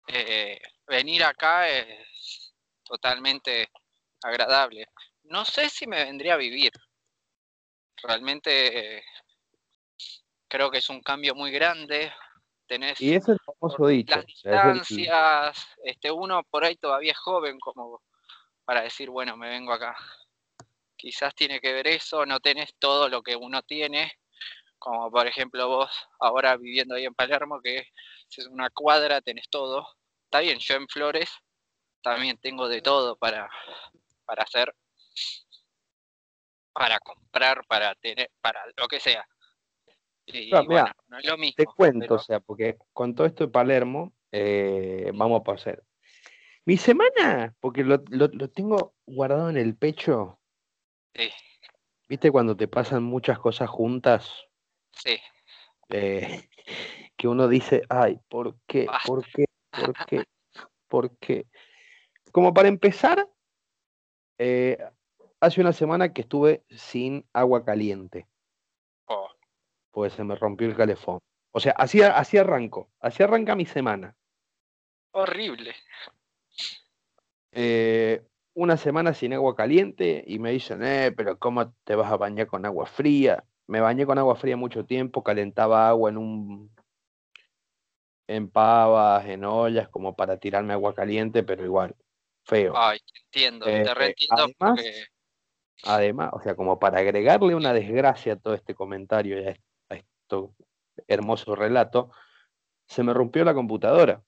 eh, 0.08 0.60
venir 0.88 1.24
acá 1.24 1.70
es 1.70 2.56
totalmente 2.84 3.70
agradable. 4.24 4.88
No 5.24 5.46
sé 5.46 5.70
si 5.70 5.86
me 5.86 6.04
vendría 6.04 6.36
a 6.36 6.38
vivir. 6.38 6.72
Realmente 8.02 9.04
creo 10.48 10.72
que 10.72 10.78
es 10.78 10.90
un 10.90 11.02
cambio 11.02 11.36
muy 11.36 11.52
grande 11.52 12.12
tenés 12.68 13.00
y 13.02 13.14
es 13.14 13.28
el 13.28 13.40
famoso 13.40 13.88
dicho. 13.88 14.16
Las 14.16 14.26
distancias, 14.26 15.68
este, 15.84 16.12
uno 16.12 16.44
por 16.44 16.66
ahí 16.66 16.76
todavía 16.76 17.12
es 17.12 17.18
joven 17.18 17.60
como 17.60 18.02
para 18.64 18.82
decir, 18.82 19.10
bueno, 19.10 19.38
me 19.38 19.50
vengo 19.50 19.72
acá. 19.74 19.96
Quizás 20.96 21.36
tiene 21.36 21.60
que 21.60 21.74
ver 21.74 21.88
eso, 21.88 22.26
no 22.26 22.40
tenés 22.40 22.74
todo 22.80 23.10
lo 23.10 23.22
que 23.22 23.36
uno 23.36 23.62
tiene, 23.62 24.12
como 24.86 25.10
por 25.10 25.26
ejemplo 25.26 25.68
vos 25.68 25.90
ahora 26.20 26.56
viviendo 26.58 26.94
ahí 26.94 27.06
en 27.06 27.16
Palermo, 27.16 27.60
que 27.60 27.88
es 28.30 28.48
una 28.48 28.70
cuadra, 28.70 29.20
tenés 29.20 29.50
todo. 29.50 29.88
Está 30.26 30.42
bien, 30.42 30.60
yo 30.60 30.76
en 30.76 30.88
Flores 30.88 31.30
también 32.04 32.38
tengo 32.38 32.70
de 32.70 32.82
todo 32.82 33.18
para, 33.18 33.50
para 34.26 34.44
hacer, 34.44 34.76
para 36.72 37.00
comprar, 37.00 37.66
para 37.68 37.96
tener, 37.96 38.30
para 38.42 38.62
lo 38.78 38.88
que 38.88 39.00
sea. 39.00 39.28
Te 41.56 41.66
cuento, 41.66 42.14
o 42.14 42.20
sea, 42.20 42.40
porque 42.40 42.78
con 42.94 43.16
todo 43.16 43.26
esto 43.26 43.46
de 43.46 43.52
Palermo, 43.52 44.14
eh, 44.32 45.12
vamos 45.16 45.42
a 45.42 45.44
pasar. 45.44 45.84
Mi 46.64 46.78
semana, 46.78 47.56
porque 47.60 47.84
lo, 47.84 48.02
tengo 48.52 48.94
guardado 49.08 49.50
en 49.50 49.58
el 49.58 49.76
pecho. 49.76 50.40
Sí. 51.16 51.32
¿Viste 52.08 52.32
cuando 52.32 52.56
te 52.56 52.68
pasan 52.68 53.02
muchas 53.02 53.40
cosas 53.40 53.68
juntas? 53.68 54.46
Sí. 54.96 55.18
Eh, 55.90 56.50
que 57.18 57.28
uno 57.28 57.48
dice, 57.48 57.84
ay, 57.90 58.20
¿por 58.28 58.58
qué? 58.68 58.88
¿Por 59.06 59.26
qué? 59.26 59.46
¿Por 59.72 59.94
qué? 60.08 60.24
¿Por 60.88 61.18
qué? 61.18 61.46
Como 62.32 62.54
para 62.54 62.68
empezar, 62.68 63.30
eh, 64.38 64.78
hace 65.40 65.62
una 65.62 65.74
semana 65.74 66.14
que 66.14 66.22
estuve 66.22 66.64
sin 66.70 67.26
agua 67.34 67.64
caliente 67.64 68.28
pues 69.96 70.12
se 70.12 70.26
me 70.26 70.36
rompió 70.36 70.68
el 70.68 70.76
calefón. 70.76 71.20
O 71.54 71.60
sea, 71.62 71.72
así, 71.78 72.02
así 72.02 72.38
arranco, 72.38 72.92
así 73.00 73.24
arranca 73.24 73.56
mi 73.56 73.66
semana. 73.66 74.14
Horrible. 75.12 75.74
Eh, 77.54 78.22
una 78.56 78.76
semana 78.76 79.14
sin 79.14 79.32
agua 79.34 79.56
caliente 79.56 80.22
y 80.28 80.38
me 80.40 80.52
dicen, 80.52 80.84
eh, 80.84 81.14
pero 81.16 81.40
¿cómo 81.40 81.74
te 81.86 81.96
vas 81.96 82.12
a 82.12 82.18
bañar 82.18 82.48
con 82.48 82.66
agua 82.66 82.86
fría? 82.86 83.46
Me 83.68 83.82
bañé 83.82 84.06
con 84.06 84.18
agua 84.18 84.36
fría 84.36 84.58
mucho 84.58 84.86
tiempo, 84.86 85.24
calentaba 85.24 85.88
agua 85.90 86.10
en 86.10 86.18
un 86.18 86.76
en 88.28 88.50
pavas, 88.50 89.26
en 89.26 89.46
ollas, 89.46 89.88
como 89.90 90.16
para 90.16 90.38
tirarme 90.38 90.74
agua 90.74 90.96
caliente, 90.96 91.44
pero 91.44 91.64
igual, 91.64 91.96
feo. 92.44 92.74
Ay, 92.76 93.00
entiendo, 93.24 93.66
te 93.66 93.82
eh, 93.82 93.94
reentiendo 93.94 94.48
además, 94.60 94.86
además, 95.84 96.30
o 96.34 96.42
sea, 96.42 96.56
como 96.56 96.80
para 96.80 97.00
agregarle 97.00 97.54
una 97.54 97.74
desgracia 97.74 98.34
a 98.34 98.38
todo 98.38 98.54
este 98.54 98.74
comentario 98.74 99.40
y 99.40 99.48
a 99.48 99.56
hermoso 101.08 101.56
relato, 101.56 102.12
se 102.88 103.04
me 103.04 103.14
rompió 103.14 103.44
la 103.44 103.54
computadora. 103.54 104.24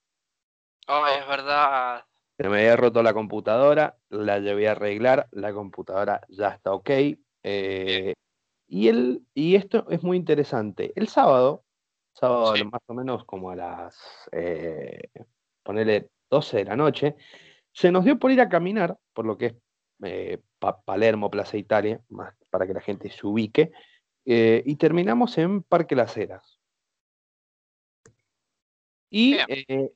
Oh, 0.88 1.06
es 1.08 1.28
verdad. 1.28 2.06
Se 2.38 2.48
me 2.50 2.60
había 2.60 2.76
roto 2.76 3.02
la 3.02 3.14
computadora, 3.14 3.98
la 4.10 4.40
llevé 4.40 4.68
a 4.68 4.72
arreglar, 4.72 5.28
la 5.32 5.54
computadora 5.54 6.22
ya 6.30 6.50
está 6.50 6.74
ok. 6.74 6.90
Eh, 7.44 8.14
y, 8.68 8.88
el, 8.88 9.24
y 9.34 9.56
esto 9.56 9.88
es 9.90 10.04
muy 10.04 10.18
interesante. 10.18 10.94
El 10.96 11.08
sábado, 11.08 11.64
sábado 12.14 12.54
más 12.72 12.82
o 12.88 12.94
menos 12.94 13.26
como 13.26 13.52
a 13.52 13.56
las, 13.56 14.30
eh, 14.32 15.10
ponerle 15.64 16.10
12 16.30 16.58
de 16.58 16.66
la 16.66 16.76
noche, 16.76 17.16
se 17.72 17.92
nos 17.92 18.06
dio 18.06 18.18
por 18.20 18.32
ir 18.32 18.42
a 18.42 18.50
caminar, 18.50 18.98
por 19.14 19.26
lo 19.26 19.38
que 19.38 19.46
es 19.48 19.56
eh, 20.04 20.40
Palermo, 20.86 21.30
Plaza 21.30 21.58
Italia, 21.58 22.02
más 22.10 22.34
para 22.50 22.68
que 22.68 22.74
la 22.74 22.82
gente 22.82 23.10
se 23.10 23.26
ubique, 23.26 23.72
eh, 24.26 24.62
y 24.66 24.76
terminamos 24.76 25.38
en 25.38 25.64
Parque 25.64 25.96
Las 25.96 26.18
Heras. 26.18 26.60
Y 29.10 29.38
eh, 29.48 29.92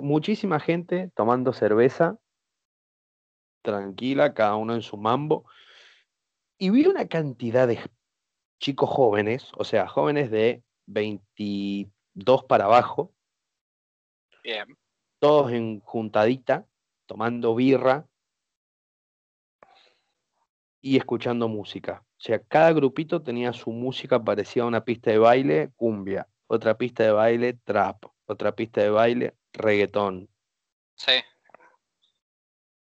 muchísima, 0.00 0.58
gente 0.58 1.10
tomando 1.14 1.52
cerveza, 1.52 2.18
tranquila, 3.62 4.34
cada 4.34 4.56
uno 4.56 4.74
en 4.74 4.82
su 4.82 4.96
mambo. 4.96 5.44
Y 6.62 6.68
vi 6.68 6.86
una 6.86 7.08
cantidad 7.08 7.66
de 7.66 7.80
chicos 8.58 8.90
jóvenes, 8.90 9.50
o 9.56 9.64
sea, 9.64 9.88
jóvenes 9.88 10.30
de 10.30 10.62
22 10.88 12.44
para 12.44 12.66
abajo. 12.66 13.14
Todos 15.18 15.52
en 15.52 15.80
juntadita, 15.80 16.66
tomando 17.06 17.54
birra 17.54 18.06
y 20.82 20.98
escuchando 20.98 21.48
música. 21.48 22.04
O 22.18 22.20
sea, 22.20 22.38
cada 22.42 22.74
grupito 22.74 23.22
tenía 23.22 23.54
su 23.54 23.70
música 23.70 24.22
parecía 24.22 24.66
una 24.66 24.84
pista 24.84 25.10
de 25.10 25.18
baile, 25.18 25.70
cumbia, 25.76 26.28
otra 26.46 26.76
pista 26.76 27.04
de 27.04 27.12
baile, 27.12 27.54
trap, 27.54 28.04
otra 28.26 28.54
pista 28.54 28.82
de 28.82 28.90
baile, 28.90 29.34
reggaetón. 29.54 30.28
Sí. 30.96 31.12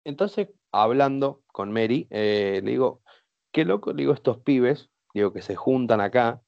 Entonces, 0.06 0.48
hablando 0.72 1.44
con 1.48 1.74
Mary, 1.74 2.08
eh, 2.10 2.62
le 2.64 2.72
digo, 2.72 3.02
qué 3.56 3.64
loco, 3.64 3.94
digo, 3.94 4.12
estos 4.14 4.40
pibes, 4.40 4.90
digo, 5.14 5.32
que 5.32 5.42
se 5.42 5.56
juntan 5.56 6.02
acá, 6.02 6.42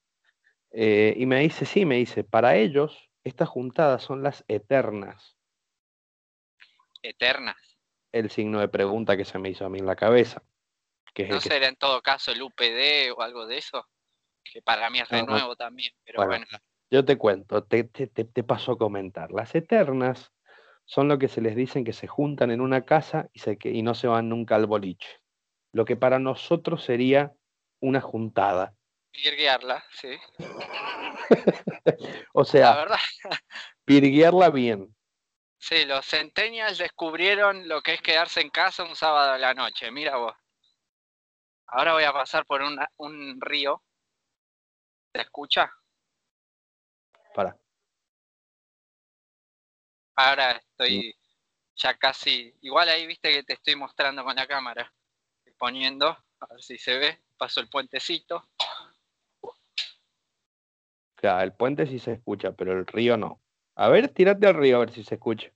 eh, 0.71 1.13
y 1.15 1.25
me 1.25 1.39
dice, 1.39 1.63
sí, 1.65 1.85
me 1.85 1.95
dice, 1.95 2.25
para 2.25 2.57
ellos, 2.57 3.09
estas 3.23 3.47
juntadas 3.47 4.03
son 4.03 4.23
las 4.23 4.43
eternas. 4.49 5.37
Eternas. 7.01 7.55
El 8.11 8.29
signo 8.29 8.59
de 8.59 8.67
pregunta 8.67 9.15
que 9.15 9.23
se 9.23 9.39
me 9.39 9.47
hizo 9.49 9.65
a 9.65 9.69
mí 9.69 9.79
en 9.79 9.85
la 9.85 9.95
cabeza. 9.95 10.43
Que 11.13 11.23
es 11.23 11.29
¿No 11.29 11.39
que- 11.39 11.47
será 11.47 11.69
en 11.69 11.77
todo 11.77 12.01
caso 12.01 12.33
el 12.33 12.41
UPD 12.41 13.13
o 13.15 13.21
algo 13.21 13.45
de 13.45 13.57
eso? 13.57 13.85
Que 14.43 14.61
para 14.61 14.89
mí 14.89 14.99
es 14.99 15.09
no. 15.09 15.25
nuevo 15.27 15.55
también, 15.55 15.93
pero 16.03 16.17
Bueno, 16.25 16.45
bueno. 16.45 16.63
Yo 16.91 17.05
te 17.05 17.17
cuento, 17.17 17.63
te, 17.63 17.85
te, 17.85 18.07
te- 18.07 18.25
te 18.25 18.43
paso 18.43 18.73
a 18.73 18.77
comentar. 18.77 19.31
Las 19.31 19.55
eternas 19.55 20.33
son 20.83 21.07
lo 21.07 21.17
que 21.17 21.29
se 21.29 21.39
les 21.39 21.55
dicen 21.55 21.85
que 21.85 21.93
se 21.93 22.07
juntan 22.07 22.51
en 22.51 22.59
una 22.59 22.83
casa 22.83 23.29
y, 23.31 23.39
se, 23.39 23.57
que- 23.57 23.71
y 23.71 23.81
no 23.81 23.93
se 23.93 24.07
van 24.07 24.27
nunca 24.27 24.55
al 24.55 24.65
boliche. 24.65 25.07
Lo 25.77 25.85
que 25.85 25.95
para 25.95 26.17
nosotros 26.17 26.83
sería 26.83 27.35
una 27.81 28.01
juntada. 28.01 28.73
Virguearla, 29.13 29.85
sí. 29.91 30.17
O 32.33 32.39
La 32.39 32.45
sea, 32.45 32.75
verdad, 32.77 32.97
pirguearla 33.85 34.49
bien. 34.49 34.95
sí, 35.59 35.85
los 35.85 36.03
centennials 36.03 36.79
descubrieron 36.79 37.67
lo 37.67 37.83
que 37.83 37.93
es 37.93 38.01
quedarse 38.01 38.41
en 38.41 38.49
casa 38.49 38.85
un 38.85 38.95
sábado 38.95 39.33
a 39.33 39.37
la 39.37 39.53
noche. 39.53 39.91
Mira 39.91 40.17
vos. 40.17 40.33
Ahora 41.67 41.93
voy 41.93 42.05
a 42.05 42.11
pasar 42.13 42.43
por 42.47 42.63
una- 42.63 42.89
un 42.97 43.39
río. 43.39 43.83
¿Se 45.13 45.21
escucha? 45.21 45.71
Para. 47.35 47.55
Ahora 50.15 50.53
estoy 50.53 51.15
ya 51.75 51.95
casi. 51.99 52.51
Igual 52.61 52.89
ahí 52.89 53.05
viste 53.05 53.31
que 53.31 53.43
te 53.43 53.53
estoy 53.53 53.75
mostrando 53.75 54.23
con 54.23 54.35
la 54.35 54.47
cámara. 54.47 54.91
Poniendo, 55.57 56.07
a 56.09 56.45
ver 56.49 56.61
si 56.61 56.77
se 56.77 56.97
ve. 56.97 57.19
Paso 57.37 57.59
el 57.61 57.69
puentecito. 57.69 58.49
Claro, 61.15 61.43
el 61.43 61.53
puente 61.53 61.87
sí 61.87 61.99
se 61.99 62.13
escucha, 62.13 62.51
pero 62.51 62.73
el 62.73 62.85
río 62.85 63.17
no. 63.17 63.41
A 63.75 63.89
ver, 63.89 64.09
tírate 64.09 64.47
al 64.47 64.55
río 64.55 64.77
a 64.77 64.79
ver 64.81 64.91
si 64.91 65.03
se 65.03 65.15
escucha. 65.15 65.51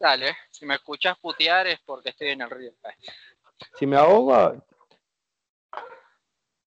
Dale, 0.00 0.36
si 0.50 0.64
me 0.64 0.74
escuchás 0.74 1.18
putear 1.18 1.66
es 1.66 1.80
porque 1.84 2.10
estoy 2.10 2.28
en 2.28 2.40
el 2.42 2.50
río. 2.50 2.72
Si 3.78 3.86
me 3.86 3.96
ahogo. 3.96 4.64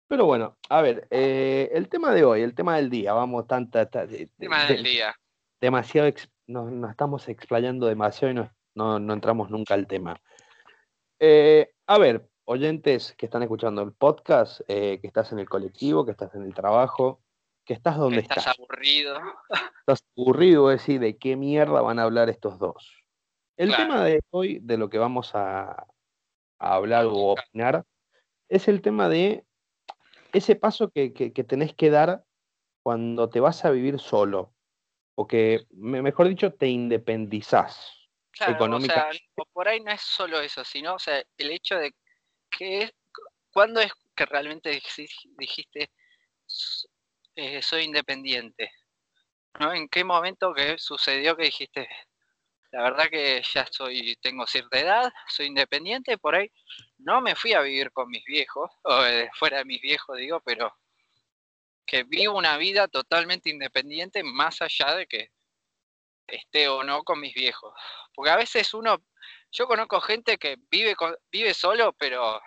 Pero 0.07 0.25
bueno, 0.25 0.57
a 0.69 0.81
ver, 0.81 1.07
eh, 1.09 1.69
el 1.73 1.89
tema 1.89 2.13
de 2.13 2.23
hoy, 2.23 2.41
el 2.41 2.53
tema 2.53 2.75
del 2.75 2.89
día, 2.89 3.13
vamos 3.13 3.47
tanta. 3.47 3.89
ta- 3.89 4.05
de- 4.05 4.27
Tema 4.37 4.65
de- 4.65 4.73
del 4.75 4.83
día. 4.83 5.15
demasiado, 5.59 6.07
ex- 6.07 6.29
nos, 6.47 6.71
nos 6.71 6.91
estamos 6.91 7.27
explayando 7.27 7.87
demasiado 7.87 8.31
y 8.31 8.35
no, 8.35 8.51
no, 8.75 8.99
no 8.99 9.13
entramos 9.13 9.49
nunca 9.49 9.73
al 9.73 9.87
tema. 9.87 10.21
Eh, 11.19 11.73
a 11.87 11.97
ver, 11.97 12.27
oyentes 12.45 13.13
que 13.17 13.25
están 13.25 13.43
escuchando 13.43 13.81
el 13.81 13.93
podcast, 13.93 14.61
eh, 14.67 14.99
que 15.01 15.07
estás 15.07 15.31
en 15.31 15.39
el 15.39 15.49
colectivo, 15.49 16.05
que 16.05 16.11
estás 16.11 16.33
en 16.35 16.43
el 16.43 16.53
trabajo, 16.53 17.21
que 17.65 17.73
estás 17.73 17.97
donde 17.97 18.19
Estás 18.19 18.37
estás. 18.39 18.55
aburrido. 18.57 19.17
Estás 19.79 20.03
aburrido 20.17 20.67
de 20.67 20.75
decir 20.75 20.99
de 20.99 21.17
qué 21.17 21.35
mierda 21.35 21.81
van 21.81 21.99
a 21.99 22.03
hablar 22.03 22.29
estos 22.29 22.59
dos. 22.59 22.91
El 23.57 23.69
Claro. 23.69 23.83
tema 23.83 24.03
de 24.03 24.19
hoy, 24.31 24.59
de 24.61 24.77
lo 24.77 24.89
que 24.89 24.97
vamos 24.97 25.33
a, 25.33 25.71
a 26.59 26.73
hablar 26.75 27.05
o 27.05 27.33
opinar, 27.33 27.83
es 28.49 28.67
el 28.67 28.81
tema 28.81 29.09
de 29.09 29.45
ese 30.33 30.55
paso 30.55 30.89
que, 30.89 31.13
que- 31.13 31.33
que 31.33 31.43
tenés 31.43 31.73
que 31.73 31.89
dar 31.89 32.23
cuando 32.83 33.29
te 33.29 33.39
vas 33.39 33.65
a 33.65 33.71
vivir 33.71 33.99
solo, 33.99 34.53
o 35.15 35.25
que, 35.25 35.65
me- 35.71 36.01
mejor 36.03 36.27
dicho, 36.27 36.53
te 36.53 36.67
independizás. 36.67 38.04
Claro, 38.37 38.75
o 38.75 38.79
sea, 38.81 39.13
por 39.53 39.67
ahí 39.67 39.79
no 39.79 39.91
es 39.91 40.01
solo 40.01 40.41
eso, 40.41 40.63
sino, 40.65 40.95
o 40.95 40.99
sea, 40.99 41.23
el 41.37 41.51
hecho 41.51 41.75
de 41.77 41.93
que 42.51 42.83
es, 42.83 42.93
¿cuándo 43.51 43.81
es 43.81 43.91
que 44.15 44.25
realmente 44.25 44.71
dij- 44.71 45.35
dijiste 45.37 45.91
"S- 46.47 46.87
eh, 47.35 47.61
soy 47.63 47.83
independiente? 47.85 48.71
¿No? 49.59 49.73
¿En 49.73 49.89
qué 49.89 50.03
momento 50.05 50.53
que 50.53 50.77
sucedió 50.79 51.37
que 51.37 51.45
dijiste, 51.45 51.89
la 52.71 52.83
verdad 52.83 53.09
que 53.11 53.43
ya 53.53 53.67
soy, 53.71 54.15
tengo 54.21 54.47
cierta 54.47 54.79
edad, 54.79 55.13
soy 55.29 55.47
independiente, 55.47 56.17
por 56.19 56.35
ahí 56.35 56.51
no 56.99 57.21
me 57.21 57.35
fui 57.35 57.53
a 57.53 57.61
vivir 57.61 57.91
con 57.91 58.09
mis 58.09 58.25
viejos, 58.25 58.71
o 58.83 59.05
eh, 59.05 59.29
fuera 59.35 59.59
de 59.59 59.65
mis 59.65 59.81
viejos 59.81 60.17
digo, 60.17 60.41
pero 60.45 60.73
que 61.87 62.03
vivo 62.03 62.37
una 62.37 62.57
vida 62.57 62.87
totalmente 62.87 63.49
independiente 63.49 64.23
más 64.23 64.61
allá 64.61 64.95
de 64.95 65.07
que 65.07 65.29
esté 66.27 66.67
o 66.67 66.83
no 66.83 67.03
con 67.03 67.19
mis 67.19 67.33
viejos. 67.33 67.73
Porque 68.13 68.31
a 68.31 68.35
veces 68.37 68.73
uno, 68.73 68.97
yo 69.51 69.67
conozco 69.67 70.01
gente 70.01 70.37
que 70.37 70.57
vive 70.69 70.95
con- 70.95 71.17
vive 71.31 71.53
solo, 71.53 71.93
pero 71.93 72.41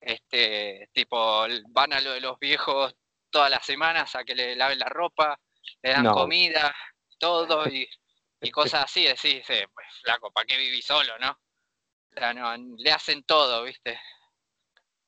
este 0.00 0.88
tipo 0.92 1.46
van 1.70 1.92
a 1.92 2.00
lo 2.00 2.12
de 2.12 2.20
los 2.20 2.38
viejos 2.38 2.94
todas 3.30 3.50
las 3.50 3.64
semanas 3.64 4.14
a 4.14 4.24
que 4.24 4.34
le 4.34 4.56
laven 4.56 4.78
la 4.78 4.88
ropa, 4.88 5.38
le 5.82 5.90
dan 5.90 6.04
No. 6.04 6.14
comida, 6.14 6.74
todo 7.18 7.68
y, 7.68 7.88
y 8.40 8.50
cosas 8.50 8.84
así, 8.84 9.04
decís, 9.04 9.48
eh, 9.50 9.66
pues 9.72 9.86
flaco, 10.02 10.30
¿para 10.30 10.46
qué 10.46 10.56
vivís 10.56 10.86
solo, 10.86 11.18
no? 11.18 11.30
O 11.30 12.12
sea, 12.18 12.32
no, 12.32 12.56
le 12.56 12.90
hacen 12.90 13.22
todo, 13.24 13.64
¿viste? 13.64 14.00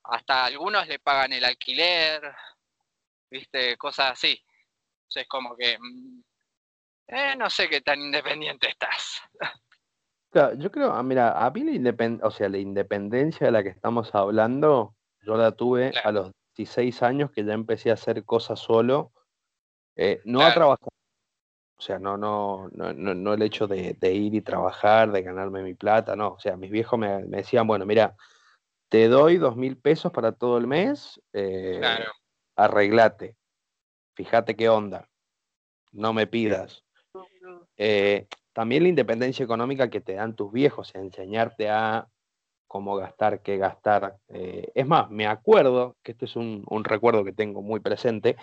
Hasta 0.04 0.44
algunos 0.46 0.86
le 0.86 0.98
pagan 0.98 1.32
el 1.32 1.44
alquiler, 1.44 2.20
¿viste? 3.30 3.76
Cosas 3.76 4.12
así. 4.12 4.42
Entonces 5.02 5.26
como 5.28 5.56
que 5.56 5.78
mm, 5.78 6.22
eh, 7.10 7.36
no 7.36 7.50
sé 7.50 7.68
qué 7.68 7.80
tan 7.80 8.00
independiente 8.00 8.68
estás. 8.68 9.20
Claro, 10.30 10.54
yo 10.54 10.70
creo, 10.70 10.92
ah, 10.92 11.02
mira, 11.02 11.44
a 11.44 11.50
mí 11.50 11.64
la, 11.64 11.72
independ- 11.72 12.20
o 12.22 12.30
sea, 12.30 12.48
la 12.48 12.58
independencia 12.58 13.46
de 13.46 13.52
la 13.52 13.62
que 13.62 13.70
estamos 13.70 14.14
hablando, 14.14 14.94
yo 15.22 15.36
la 15.36 15.52
tuve 15.52 15.90
Claro. 15.90 16.08
a 16.08 16.12
los 16.12 16.30
16 16.56 17.02
años 17.02 17.30
que 17.32 17.44
ya 17.44 17.52
empecé 17.52 17.90
a 17.90 17.94
hacer 17.94 18.24
cosas 18.24 18.60
solo, 18.60 19.12
eh, 19.96 20.20
no 20.24 20.44
a 20.46 20.54
trabajar. 20.54 20.88
O 21.76 21.82
sea, 21.82 21.98
no, 21.98 22.16
no, 22.16 22.68
no, 22.72 22.92
no, 22.92 23.14
no 23.14 23.32
el 23.34 23.42
hecho 23.42 23.66
de, 23.66 23.94
de 23.94 24.12
ir 24.12 24.34
y 24.34 24.42
trabajar, 24.42 25.10
de 25.10 25.22
ganarme 25.22 25.62
mi 25.62 25.74
plata, 25.74 26.14
no. 26.14 26.28
O 26.34 26.38
sea, 26.38 26.56
mis 26.56 26.70
viejos 26.70 26.98
me, 26.98 27.24
me 27.24 27.38
decían, 27.38 27.66
bueno, 27.66 27.86
mira, 27.86 28.14
te 28.88 29.08
doy 29.08 29.38
dos 29.38 29.56
mil 29.56 29.78
pesos 29.78 30.12
para 30.12 30.32
todo 30.32 30.58
el 30.58 30.66
mes, 30.66 31.20
eh, 31.32 31.78
Claro. 31.80 32.12
arreglate, 32.56 33.36
fíjate 34.14 34.54
qué 34.56 34.68
onda, 34.68 35.08
no 35.92 36.12
me 36.12 36.26
pidas. 36.26 36.84
Eh, 37.82 38.26
también 38.52 38.82
la 38.82 38.90
independencia 38.90 39.42
económica 39.42 39.88
que 39.88 40.02
te 40.02 40.12
dan 40.12 40.36
tus 40.36 40.52
viejos, 40.52 40.94
enseñarte 40.94 41.70
a 41.70 42.06
cómo 42.66 42.94
gastar, 42.96 43.40
qué 43.40 43.56
gastar. 43.56 44.18
Eh, 44.28 44.70
es 44.74 44.86
más, 44.86 45.08
me 45.10 45.26
acuerdo, 45.26 45.96
que 46.02 46.12
este 46.12 46.26
es 46.26 46.36
un, 46.36 46.62
un 46.68 46.84
recuerdo 46.84 47.24
que 47.24 47.32
tengo 47.32 47.62
muy 47.62 47.80
presente, 47.80 48.36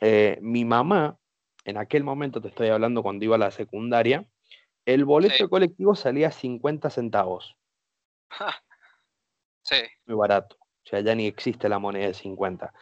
eh, 0.00 0.38
mi 0.40 0.64
mamá, 0.64 1.16
en 1.64 1.76
aquel 1.76 2.02
momento 2.02 2.40
te 2.40 2.48
estoy 2.48 2.68
hablando 2.68 3.04
cuando 3.04 3.24
iba 3.24 3.36
a 3.36 3.38
la 3.38 3.52
secundaria, 3.52 4.26
el 4.84 5.04
boleto 5.04 5.44
Sí. 5.44 5.48
colectivo 5.48 5.94
salía 5.94 6.32
50 6.32 6.90
centavos, 6.90 7.54
Sí, 9.62 9.76
muy 10.06 10.16
barato. 10.16 10.56
O 10.56 10.88
sea, 10.88 11.00
ya 11.00 11.14
ni 11.14 11.26
existe 11.26 11.68
la 11.68 11.78
moneda 11.78 12.08
de 12.08 12.14
50. 12.14 12.72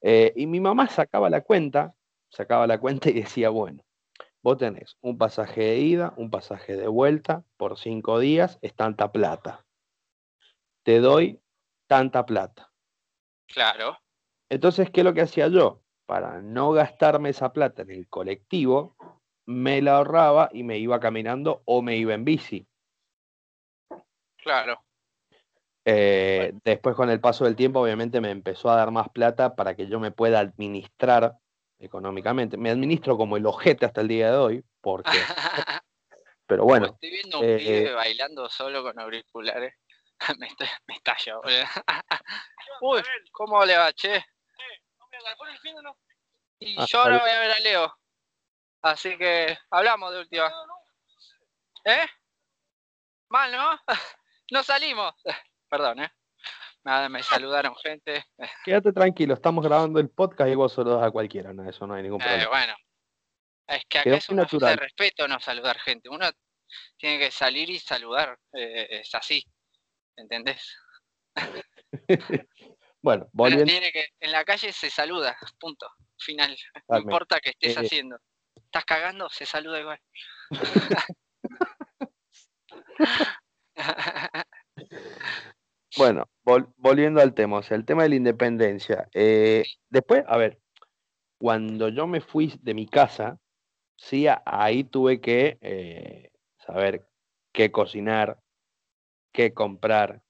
Eh, 0.00 0.32
y 0.34 0.46
mi 0.46 0.58
mamá 0.58 0.88
sacaba 0.88 1.30
la 1.30 1.42
cuenta, 1.42 1.94
sacaba 2.30 2.66
la 2.66 2.78
cuenta 2.78 3.10
y 3.10 3.12
decía, 3.12 3.50
bueno, 3.50 3.84
vos 4.42 4.58
tenés 4.58 4.96
un 5.00 5.18
pasaje 5.18 5.60
de 5.60 5.78
ida, 5.78 6.14
un 6.16 6.30
pasaje 6.30 6.76
de 6.76 6.88
vuelta, 6.88 7.44
por 7.56 7.78
cinco 7.78 8.18
días 8.18 8.58
es 8.62 8.74
tanta 8.74 9.12
plata. 9.12 9.64
Te 10.82 11.00
doy 11.00 11.40
tanta 11.86 12.24
plata. 12.26 12.72
claro. 13.46 13.98
Entonces, 14.52 14.90
¿qué 14.90 15.02
es 15.02 15.04
lo 15.04 15.14
que 15.14 15.20
hacía 15.20 15.46
yo? 15.46 15.80
Para 16.06 16.42
no 16.42 16.72
gastarme 16.72 17.28
esa 17.28 17.52
plata 17.52 17.82
en 17.82 17.90
el 17.90 18.08
colectivo, 18.08 18.96
me 19.46 19.80
la 19.80 19.98
ahorraba 19.98 20.50
y 20.52 20.64
me 20.64 20.78
iba 20.78 20.98
caminando 20.98 21.62
o 21.66 21.82
me 21.82 21.96
iba 21.96 22.14
en 22.14 22.24
bici. 22.24 22.66
Claro. 24.38 24.82
Eh, 25.84 26.52
después, 26.64 26.96
con 26.96 27.10
el 27.10 27.20
paso 27.20 27.44
del 27.44 27.56
tiempo, 27.56 27.80
obviamente 27.80 28.20
me 28.20 28.30
empezó 28.30 28.70
a 28.70 28.76
dar 28.76 28.90
más 28.90 29.08
plata 29.10 29.54
para 29.54 29.74
que 29.74 29.86
yo 29.86 30.00
me 30.00 30.10
pueda 30.10 30.40
administrar 30.40 31.38
económicamente. 31.80 32.56
Me 32.56 32.70
administro 32.70 33.16
como 33.16 33.36
el 33.36 33.46
ojete 33.46 33.86
hasta 33.86 34.02
el 34.02 34.08
día 34.08 34.30
de 34.30 34.36
hoy, 34.36 34.64
porque, 34.80 35.18
pero 36.46 36.64
bueno, 36.64 36.86
Estoy 36.86 37.10
viendo 37.10 37.40
un 37.40 37.48
eh, 37.48 37.56
pibe 37.58 37.92
bailando 37.94 38.48
solo 38.48 38.82
con 38.82 38.98
auriculares. 39.00 39.74
me, 40.38 40.46
está, 40.46 40.66
me 40.86 40.94
estalla, 40.94 41.36
boludo. 41.36 41.64
Uy, 42.82 43.02
¿cómo 43.32 43.64
le 43.64 43.76
va, 43.76 43.92
che? 43.92 44.24
Y 46.58 46.76
Ah, 46.78 46.86
yo 46.86 47.00
ahora 47.00 47.18
voy 47.18 47.30
a 47.30 47.40
ver 47.40 47.50
a 47.52 47.60
Leo. 47.60 47.98
Así 48.82 49.16
que 49.16 49.58
hablamos 49.70 50.12
de 50.12 50.20
última. 50.20 50.52
¿Eh? 51.84 52.06
Mal, 53.28 53.52
¿no? 53.52 53.78
No 54.52 54.62
salimos. 54.64 55.14
Perdón, 55.68 56.00
¿eh? 56.00 56.12
Nada, 56.84 57.08
me 57.08 57.22
saludaron 57.22 57.74
gente. 57.76 58.24
quédate 58.64 58.92
tranquilo, 58.92 59.34
estamos 59.34 59.64
grabando 59.64 60.00
el 60.00 60.08
podcast 60.10 60.50
y 60.50 60.54
vos 60.54 60.72
solo 60.72 60.96
das 60.96 61.06
a 61.06 61.10
cualquiera, 61.10 61.52
no, 61.52 61.68
eso 61.68 61.86
no 61.86 61.94
hay 61.94 62.02
ningún 62.02 62.20
Eh, 62.22 62.24
problema. 62.24 62.48
bueno. 62.48 62.74
Es 63.66 63.84
que 63.88 63.98
acá 64.00 64.16
es 64.16 64.28
una 64.28 64.48
falta 64.48 64.70
de 64.70 64.76
respeto 64.76 65.28
no 65.28 65.38
saludar 65.38 65.78
gente. 65.78 66.08
Uno 66.08 66.28
tiene 66.96 67.18
que 67.20 67.30
salir 67.30 67.70
y 67.70 67.78
saludar. 67.78 68.36
Eh, 68.52 69.00
es 69.00 69.14
así. 69.14 69.44
¿Entendés? 70.16 70.76
bueno, 73.00 73.28
volviendo. 73.32 73.66
Tiene 73.66 73.92
que, 73.92 74.08
en 74.18 74.32
la 74.32 74.44
calle 74.44 74.72
se 74.72 74.90
saluda, 74.90 75.36
punto. 75.58 75.88
Final. 76.18 76.56
No 76.88 76.98
importa 76.98 77.38
qué 77.40 77.50
estés 77.50 77.76
eh, 77.76 77.80
haciendo. 77.80 78.18
¿Estás 78.56 78.84
cagando? 78.84 79.28
Se 79.30 79.46
saluda 79.46 79.78
igual. 79.80 80.00
bueno, 85.96 86.28
volviendo 86.76 87.20
al 87.20 87.34
tema, 87.34 87.58
o 87.58 87.62
sea, 87.62 87.76
el 87.76 87.84
tema 87.84 88.02
de 88.04 88.10
la 88.10 88.14
independencia. 88.16 89.08
Eh, 89.14 89.64
después, 89.88 90.24
a 90.26 90.36
ver, 90.36 90.60
cuando 91.38 91.88
yo 91.88 92.06
me 92.06 92.20
fui 92.20 92.52
de 92.62 92.74
mi 92.74 92.86
casa, 92.86 93.38
sí, 93.96 94.26
ahí 94.44 94.84
tuve 94.84 95.20
que 95.20 95.58
eh, 95.60 96.32
saber 96.58 97.06
qué 97.52 97.72
cocinar, 97.72 98.40
qué 99.32 99.54
comprar, 99.54 100.22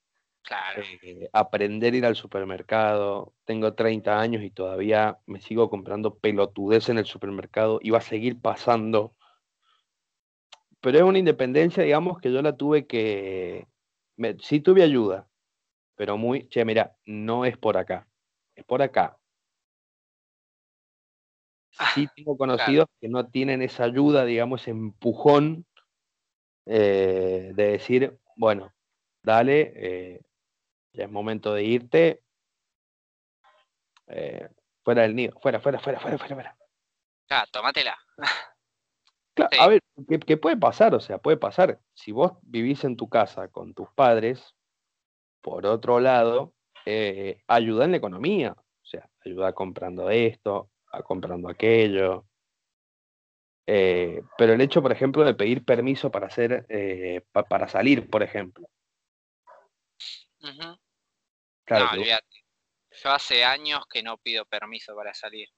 eh, 1.02 1.28
aprender 1.32 1.94
a 1.94 1.96
ir 1.96 2.06
al 2.06 2.16
supermercado. 2.16 3.34
Tengo 3.44 3.74
30 3.74 4.20
años 4.20 4.42
y 4.42 4.50
todavía 4.50 5.18
me 5.26 5.40
sigo 5.40 5.70
comprando 5.70 6.16
pelotudez 6.18 6.88
en 6.88 6.98
el 6.98 7.06
supermercado 7.06 7.78
y 7.82 7.90
va 7.90 7.98
a 7.98 8.02
seguir 8.02 8.40
pasando. 8.40 9.14
Pero 10.80 10.98
es 10.98 11.04
una 11.04 11.18
independencia, 11.18 11.82
digamos, 11.82 12.20
que 12.20 12.32
yo 12.32 12.42
la 12.42 12.56
tuve 12.56 12.86
que... 12.86 13.68
sí 14.40 14.60
tuve 14.60 14.82
ayuda, 14.82 15.29
pero 16.00 16.16
muy... 16.16 16.48
Che, 16.48 16.64
mira, 16.64 16.96
no 17.04 17.44
es 17.44 17.58
por 17.58 17.76
acá, 17.76 18.08
es 18.54 18.64
por 18.64 18.80
acá 18.80 19.20
sí 21.94 22.08
tengo 22.14 22.38
conocidos 22.38 22.86
que 23.00 23.08
no 23.08 23.28
tienen 23.28 23.60
esa 23.60 23.84
ayuda, 23.84 24.24
digamos, 24.24 24.62
ese 24.62 24.70
empujón 24.70 25.66
eh, 26.66 27.52
de 27.54 27.64
decir, 27.72 28.18
bueno, 28.34 28.72
dale, 29.22 29.72
eh, 29.76 30.20
ya 30.92 31.04
es 31.04 31.10
momento 31.10 31.52
de 31.54 31.64
irte, 31.64 32.22
eh, 34.08 34.48
fuera 34.82 35.02
del 35.02 35.14
nido, 35.14 35.38
fuera, 35.40 35.60
fuera, 35.60 35.78
fuera, 35.80 36.00
fuera, 36.00 36.18
fuera, 36.18 36.34
fuera. 36.34 36.56
Ah, 37.30 37.44
tómatela. 37.52 37.98
A 39.58 39.68
ver, 39.68 39.80
¿qué, 40.26 40.36
puede 40.36 40.56
pasar? 40.56 40.94
O 40.94 41.00
sea, 41.00 41.18
puede 41.18 41.38
pasar. 41.38 41.80
Si 41.94 42.12
vos 42.12 42.32
vivís 42.42 42.84
en 42.84 42.96
tu 42.96 43.08
casa 43.08 43.48
con 43.48 43.72
tus 43.72 43.88
padres, 43.94 44.54
por 45.40 45.66
otro 45.66 46.00
lado, 46.00 46.52
ayuda 47.46 47.84
en 47.84 47.90
la 47.92 47.96
economía. 47.96 48.52
O 48.52 48.86
sea, 48.86 49.08
ayuda 49.24 49.52
comprando 49.52 50.10
esto, 50.10 50.70
comprando 51.04 51.48
aquello. 51.48 52.26
Eh, 53.66 54.22
pero 54.36 54.54
el 54.54 54.60
hecho, 54.60 54.82
por 54.82 54.90
ejemplo, 54.90 55.24
de 55.24 55.34
pedir 55.34 55.64
permiso 55.64 56.10
para 56.10 56.26
hacer, 56.26 56.66
eh, 56.68 57.22
para 57.32 57.68
salir, 57.68 58.10
por 58.10 58.24
ejemplo. 58.24 58.68
claro, 61.64 61.84
no, 61.84 61.90
olvídate. 61.92 62.44
Yo 62.90 63.10
hace 63.12 63.44
años 63.44 63.86
que 63.88 64.02
no 64.02 64.18
pido 64.18 64.44
permiso 64.46 64.96
para 64.96 65.14
salir. 65.14 65.48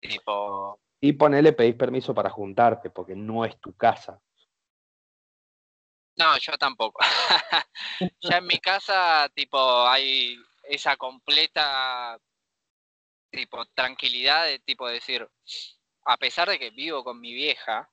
Tipo. 0.00 0.80
Y 0.98 1.12
ponele 1.12 1.52
pedís 1.52 1.74
permiso 1.74 2.14
para 2.14 2.30
juntarte, 2.30 2.88
porque 2.88 3.14
no 3.14 3.44
es 3.44 3.60
tu 3.60 3.74
casa. 3.74 4.18
No, 6.16 6.38
yo 6.38 6.56
tampoco. 6.58 7.00
ya 8.22 8.38
en 8.38 8.46
mi 8.46 8.58
casa, 8.58 9.28
tipo, 9.34 9.86
hay 9.86 10.36
esa 10.64 10.96
completa 10.96 12.18
tipo 13.30 13.66
tranquilidad 13.74 14.46
de 14.46 14.58
tipo 14.60 14.88
decir, 14.88 15.28
a 16.04 16.16
pesar 16.16 16.48
de 16.48 16.58
que 16.58 16.70
vivo 16.70 17.04
con 17.04 17.20
mi 17.20 17.32
vieja, 17.34 17.90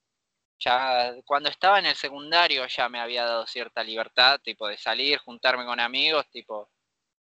ya 0.60 1.14
cuando 1.26 1.50
estaba 1.50 1.80
en 1.80 1.88
el 1.88 1.96
secundario 1.96 2.66
ya 2.68 2.90
me 2.90 3.00
había 3.00 3.26
dado 3.26 3.48
cierta 3.48 3.84
libertad, 3.84 4.40
tipo 4.42 4.68
de 4.68 4.78
salir, 4.78 5.20
juntarme 5.20 5.66
con 5.66 5.80
amigos, 5.80 6.30
tipo, 6.32 6.72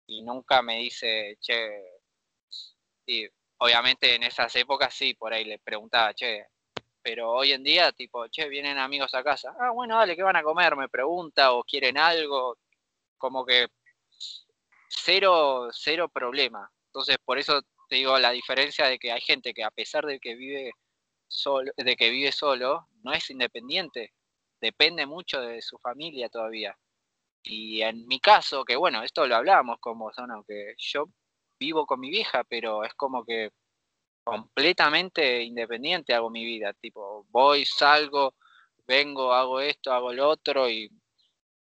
y 0.06 0.22
nunca 0.22 0.62
me 0.62 0.78
dice, 0.78 1.38
che, 1.40 1.82
y 3.06 3.26
obviamente 3.58 4.14
en 4.14 4.22
esas 4.24 4.54
épocas 4.56 4.94
sí, 4.94 5.14
por 5.14 5.32
ahí 5.32 5.44
le 5.44 5.58
preguntaba, 5.58 6.14
che, 6.14 6.46
pero 7.04 7.30
hoy 7.30 7.52
en 7.52 7.62
día, 7.62 7.92
tipo, 7.92 8.26
che, 8.28 8.48
vienen 8.48 8.78
amigos 8.78 9.14
a 9.14 9.22
casa, 9.22 9.54
ah, 9.60 9.70
bueno, 9.70 9.98
dale, 9.98 10.16
¿qué 10.16 10.22
van 10.22 10.36
a 10.36 10.42
comer? 10.42 10.74
Me 10.74 10.88
pregunta, 10.88 11.52
o 11.52 11.62
quieren 11.62 11.98
algo, 11.98 12.56
como 13.18 13.44
que 13.44 13.68
cero, 14.88 15.68
cero 15.70 16.08
problema. 16.08 16.70
Entonces, 16.86 17.18
por 17.22 17.38
eso 17.38 17.60
te 17.90 17.96
digo 17.96 18.18
la 18.18 18.30
diferencia 18.30 18.86
de 18.86 18.98
que 18.98 19.12
hay 19.12 19.20
gente 19.20 19.52
que 19.52 19.64
a 19.64 19.70
pesar 19.70 20.06
de 20.06 20.18
que 20.18 20.34
vive 20.34 20.72
solo, 21.28 21.72
de 21.76 21.94
que 21.96 22.08
vive 22.08 22.32
solo, 22.32 22.88
no 23.02 23.12
es 23.12 23.28
independiente, 23.28 24.14
depende 24.60 25.04
mucho 25.06 25.42
de 25.42 25.60
su 25.60 25.78
familia 25.78 26.30
todavía. 26.30 26.74
Y 27.42 27.82
en 27.82 28.06
mi 28.06 28.18
caso, 28.20 28.64
que 28.64 28.76
bueno, 28.76 29.02
esto 29.02 29.26
lo 29.26 29.36
hablamos 29.36 29.78
con 29.80 29.98
vos, 29.98 30.16
¿no? 30.26 30.42
que 30.44 30.74
yo 30.78 31.06
vivo 31.60 31.84
con 31.86 32.00
mi 32.00 32.10
vieja, 32.10 32.44
pero 32.44 32.84
es 32.84 32.94
como 32.94 33.24
que 33.26 33.50
completamente 34.24 35.42
independiente 35.42 36.14
hago 36.14 36.30
mi 36.30 36.44
vida, 36.44 36.72
tipo, 36.74 37.26
voy, 37.30 37.64
salgo, 37.66 38.34
vengo, 38.86 39.32
hago 39.34 39.60
esto, 39.60 39.92
hago 39.92 40.12
lo 40.12 40.28
otro, 40.28 40.68
y 40.68 40.90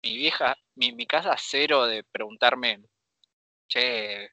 mi 0.03 0.17
vieja, 0.17 0.57
mi, 0.75 0.93
mi 0.93 1.05
casa 1.07 1.35
cero 1.37 1.85
de 1.85 2.03
preguntarme, 2.03 2.83
che, 3.67 4.31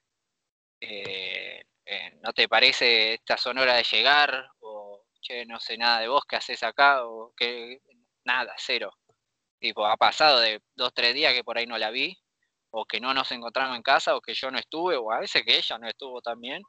eh, 0.81 1.65
eh, 1.85 2.11
¿no 2.23 2.33
te 2.33 2.49
parece 2.49 3.15
esta 3.15 3.37
sonora 3.37 3.75
de 3.77 3.85
llegar? 3.85 4.49
O, 4.61 5.05
che, 5.21 5.47
no 5.47 5.61
sé 5.61 5.79
nada 5.79 6.01
de 6.01 6.09
vos, 6.09 6.25
¿qué 6.29 6.37
haces 6.37 6.63
acá? 6.63 7.07
O 7.07 7.33
que 7.37 7.81
nada, 8.25 8.55
cero. 8.59 8.93
Tipo, 9.61 9.87
ha 9.87 9.97
pasado 9.97 10.41
de 10.41 10.63
dos, 10.77 10.93
tres 10.95 11.15
días 11.15 11.35
que 11.35 11.45
por 11.45 11.59
ahí 11.59 11.67
no 11.67 11.79
la 11.79 11.91
vi, 11.91 12.17
o 12.71 12.85
que 12.87 13.01
no 13.01 13.15
nos 13.15 13.33
encontramos 13.33 13.77
en 13.77 13.83
casa, 13.83 14.17
o 14.17 14.21
que 14.21 14.35
yo 14.35 14.51
no 14.51 14.59
estuve, 14.59 14.97
o 14.97 15.13
a 15.13 15.21
veces 15.21 15.45
que 15.45 15.57
ella 15.59 15.79
no 15.79 15.89
estuvo 15.89 16.21
también. 16.23 16.63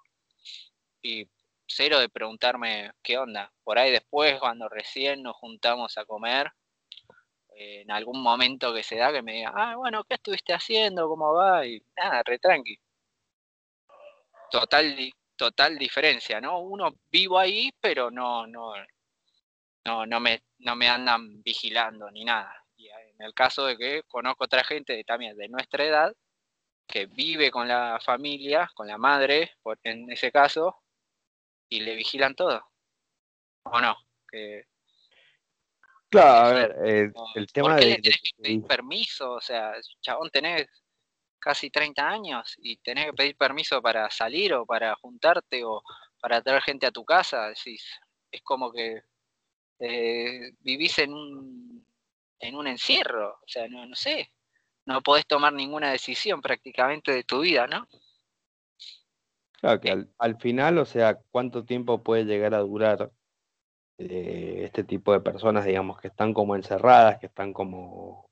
Y 1.01 1.25
cero 1.69 1.99
de 1.99 2.09
preguntarme 2.09 2.91
qué 3.03 3.17
onda. 3.17 3.51
Por 3.63 3.79
ahí 3.79 3.91
después, 3.91 4.39
cuando 4.39 4.67
recién 4.69 5.23
nos 5.23 5.35
juntamos 5.37 5.97
a 5.97 6.05
comer, 6.05 6.51
en 7.55 7.91
algún 7.91 8.21
momento 8.21 8.73
que 8.73 8.83
se 8.83 8.97
da 8.97 9.11
que 9.11 9.21
me 9.21 9.33
diga, 9.33 9.51
ah, 9.55 9.75
bueno, 9.75 10.03
¿qué 10.05 10.15
estuviste 10.15 10.53
haciendo? 10.53 11.07
¿Cómo 11.07 11.33
va? 11.33 11.65
Y 11.65 11.81
nada, 11.95 12.23
re 12.25 12.39
tranqui 12.39 12.79
total, 14.49 15.13
total 15.35 15.77
diferencia, 15.77 16.41
¿no? 16.41 16.59
Uno 16.59 16.91
vivo 17.11 17.39
ahí, 17.39 17.71
pero 17.79 18.11
no, 18.11 18.47
no, 18.47 18.73
no, 19.85 20.05
no 20.05 20.19
me, 20.19 20.43
no 20.59 20.75
me 20.75 20.89
andan 20.89 21.41
vigilando 21.43 22.09
ni 22.11 22.25
nada. 22.25 22.53
Y 22.75 22.87
en 22.89 23.21
el 23.21 23.33
caso 23.33 23.65
de 23.65 23.77
que 23.77 24.03
conozco 24.07 24.45
otra 24.45 24.63
gente 24.63 25.03
también 25.03 25.37
de 25.37 25.49
nuestra 25.49 25.85
edad, 25.85 26.13
que 26.87 27.05
vive 27.05 27.51
con 27.51 27.67
la 27.67 27.99
familia, 28.03 28.69
con 28.73 28.87
la 28.87 28.97
madre, 28.97 29.51
en 29.83 30.11
ese 30.11 30.31
caso, 30.31 30.81
y 31.69 31.81
le 31.81 31.95
vigilan 31.95 32.35
todo. 32.35 32.61
¿O 33.63 33.79
no? 33.79 33.95
Que, 34.29 34.65
claro, 36.09 36.47
a 36.47 36.51
ver, 36.51 37.11
el 37.35 37.47
tema 37.51 37.75
de, 37.75 37.85
le 37.85 37.95
tenés 38.01 38.21
que 38.21 38.41
pedir 38.41 38.63
permiso? 38.63 39.33
O 39.33 39.41
sea, 39.41 39.73
chabón, 40.01 40.29
tenés 40.29 40.67
casi 41.39 41.69
30 41.69 42.07
años 42.07 42.55
y 42.57 42.77
tenés 42.77 43.05
que 43.05 43.13
pedir 43.13 43.37
permiso 43.37 43.81
para 43.81 44.09
salir 44.09 44.53
o 44.53 44.65
para 44.65 44.95
juntarte 44.95 45.63
o 45.63 45.81
para 46.19 46.41
traer 46.41 46.61
gente 46.61 46.85
a 46.85 46.91
tu 46.91 47.05
casa, 47.05 47.47
decís, 47.47 47.83
es 48.29 48.41
como 48.41 48.71
que 48.71 49.03
eh, 49.79 50.51
vivís 50.59 50.99
en 50.99 51.13
un, 51.13 51.87
en 52.39 52.55
un 52.55 52.67
encierro, 52.67 53.35
o 53.35 53.47
sea, 53.47 53.67
no, 53.69 53.85
no 53.85 53.95
sé, 53.95 54.31
no 54.85 55.01
podés 55.01 55.25
tomar 55.25 55.53
ninguna 55.53 55.91
decisión 55.91 56.41
prácticamente 56.41 57.13
de 57.13 57.23
tu 57.23 57.41
vida, 57.41 57.67
¿no? 57.67 57.87
Claro 59.59 59.81
que 59.81 60.05
al, 60.17 60.37
final, 60.37 60.77
o 60.77 60.85
sea, 60.85 61.19
¿cuánto 61.31 61.65
tiempo 61.65 62.01
puede 62.01 62.23
llegar 62.23 62.53
a 62.53 62.59
durar 62.59 63.11
eh, 63.97 64.61
este 64.63 64.85
tipo 64.85 65.11
de 65.11 65.19
personas, 65.19 65.65
digamos, 65.65 65.99
que 65.99 66.07
están 66.07 66.33
como 66.33 66.55
encerradas, 66.55 67.19
que 67.19 67.25
están 67.25 67.51
como, 67.51 68.29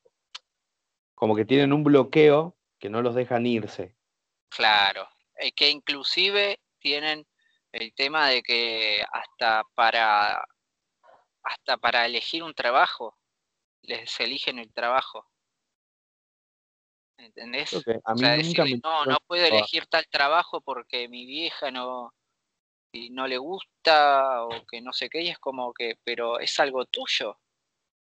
como 1.13 1.35
que 1.35 1.45
tienen 1.45 1.73
un 1.73 1.83
bloqueo 1.83 2.55
que 2.79 2.89
no 2.89 3.01
los 3.01 3.15
dejan 3.15 3.45
irse. 3.45 3.95
Claro, 4.49 5.07
eh, 5.35 5.51
que 5.51 5.69
inclusive 5.69 6.59
tienen 6.79 7.27
el 7.71 7.93
tema 7.93 8.29
de 8.29 8.41
que 8.41 9.03
hasta 9.11 9.63
para 9.75 10.43
hasta 11.43 11.77
para 11.77 12.05
elegir 12.05 12.43
un 12.43 12.53
trabajo 12.53 13.17
les 13.81 14.19
eligen 14.19 14.59
el 14.59 14.71
trabajo. 14.73 15.25
¿Entendés? 17.17 17.73
A 18.05 18.13
mí 18.13 18.21
nunca 18.43 18.65
no, 18.83 19.05
no 19.05 19.17
puedo 19.25 19.45
elegir 19.45 19.87
tal 19.87 20.05
trabajo 20.07 20.61
porque 20.61 21.07
mi 21.07 21.25
vieja 21.25 21.71
no 21.71 22.13
y 22.91 23.09
no 23.09 23.27
le 23.27 23.37
gusta 23.37 24.43
o 24.45 24.65
que 24.65 24.81
no 24.81 24.93
sé 24.93 25.09
qué, 25.09 25.21
y 25.21 25.29
es 25.29 25.39
como 25.39 25.73
que, 25.73 25.97
pero 26.03 26.39
es 26.39 26.59
algo 26.59 26.85
tuyo, 26.85 27.37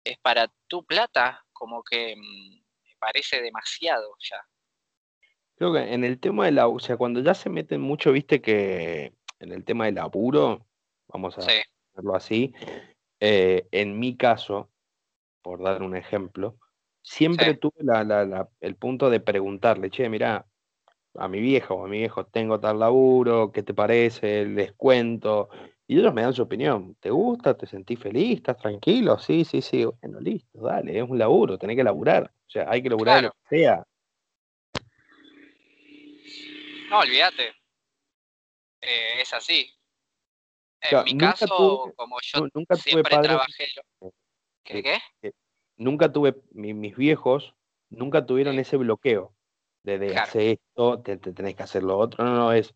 es 0.04 0.18
para 0.18 0.50
tu 0.66 0.84
plata, 0.84 1.44
como 1.52 1.82
que 1.82 2.16
mm, 2.16 2.54
me 2.54 2.96
parece 2.98 3.42
demasiado 3.42 4.16
ya. 4.18 4.44
Creo 5.56 5.72
que 5.72 5.92
en 5.92 6.04
el 6.04 6.18
tema 6.18 6.46
de 6.46 6.52
la, 6.52 6.68
o 6.68 6.78
sea, 6.78 6.96
cuando 6.96 7.20
ya 7.20 7.34
se 7.34 7.50
meten 7.50 7.80
mucho, 7.80 8.12
viste 8.12 8.40
que 8.40 9.12
en 9.38 9.52
el 9.52 9.64
tema 9.64 9.86
del 9.86 9.98
apuro, 9.98 10.66
vamos 11.08 11.36
a 11.36 11.42
hacerlo 11.42 12.16
así. 12.16 12.54
Eh, 13.20 13.68
en 13.70 13.98
mi 13.98 14.16
caso, 14.16 14.70
por 15.42 15.62
dar 15.62 15.82
un 15.82 15.96
ejemplo, 15.96 16.58
siempre 17.02 17.54
tuve 17.54 17.74
el 18.60 18.76
punto 18.76 19.10
de 19.10 19.20
preguntarle, 19.20 19.90
che, 19.90 20.08
mira, 20.08 20.46
a 21.14 21.28
mi 21.28 21.40
viejo 21.40 21.74
o 21.74 21.84
a 21.84 21.88
mi 21.88 21.98
viejo, 21.98 22.26
tengo 22.26 22.60
tal 22.60 22.78
laburo, 22.78 23.50
¿qué 23.52 23.62
te 23.62 23.74
parece? 23.74 24.44
Les 24.46 24.72
cuento. 24.72 25.48
Y 25.86 25.98
ellos 25.98 26.14
me 26.14 26.22
dan 26.22 26.32
su 26.32 26.42
opinión. 26.42 26.94
¿Te 27.00 27.10
gusta? 27.10 27.56
¿Te 27.56 27.66
sentís 27.66 27.98
feliz? 27.98 28.36
¿Estás 28.36 28.58
tranquilo? 28.58 29.18
Sí, 29.18 29.44
sí, 29.44 29.60
sí. 29.60 29.84
Bueno, 29.84 30.20
listo, 30.20 30.60
dale, 30.60 30.96
es 30.96 31.08
un 31.08 31.18
laburo, 31.18 31.58
tenés 31.58 31.76
que 31.76 31.82
laburar. 31.82 32.32
O 32.46 32.50
sea, 32.50 32.70
hay 32.70 32.82
que 32.82 32.90
laburar 32.90 33.22
lo 33.22 33.30
que 33.30 33.56
sea. 33.56 33.84
No, 36.90 37.00
olvídate. 37.00 37.48
Eh, 38.80 39.20
es 39.22 39.32
así. 39.32 39.68
En 40.80 41.04
mi 41.04 41.18
caso, 41.18 41.92
como 41.94 42.16
yo 42.22 42.46
nunca 42.54 42.76
siempre 42.76 43.18
trabajé. 43.18 43.66
¿Qué, 44.62 44.82
qué? 44.82 45.32
Nunca 45.80 46.12
tuve, 46.12 46.36
mis 46.52 46.94
viejos 46.94 47.54
nunca 47.88 48.26
tuvieron 48.26 48.58
ese 48.58 48.76
bloqueo 48.76 49.34
de, 49.82 49.98
de 49.98 50.16
hacer 50.16 50.60
esto, 50.60 51.00
te, 51.00 51.16
tenés 51.16 51.56
que 51.56 51.62
hacer 51.62 51.82
lo 51.82 51.98
otro. 51.98 52.22
No, 52.24 52.34
no, 52.36 52.52
es, 52.52 52.74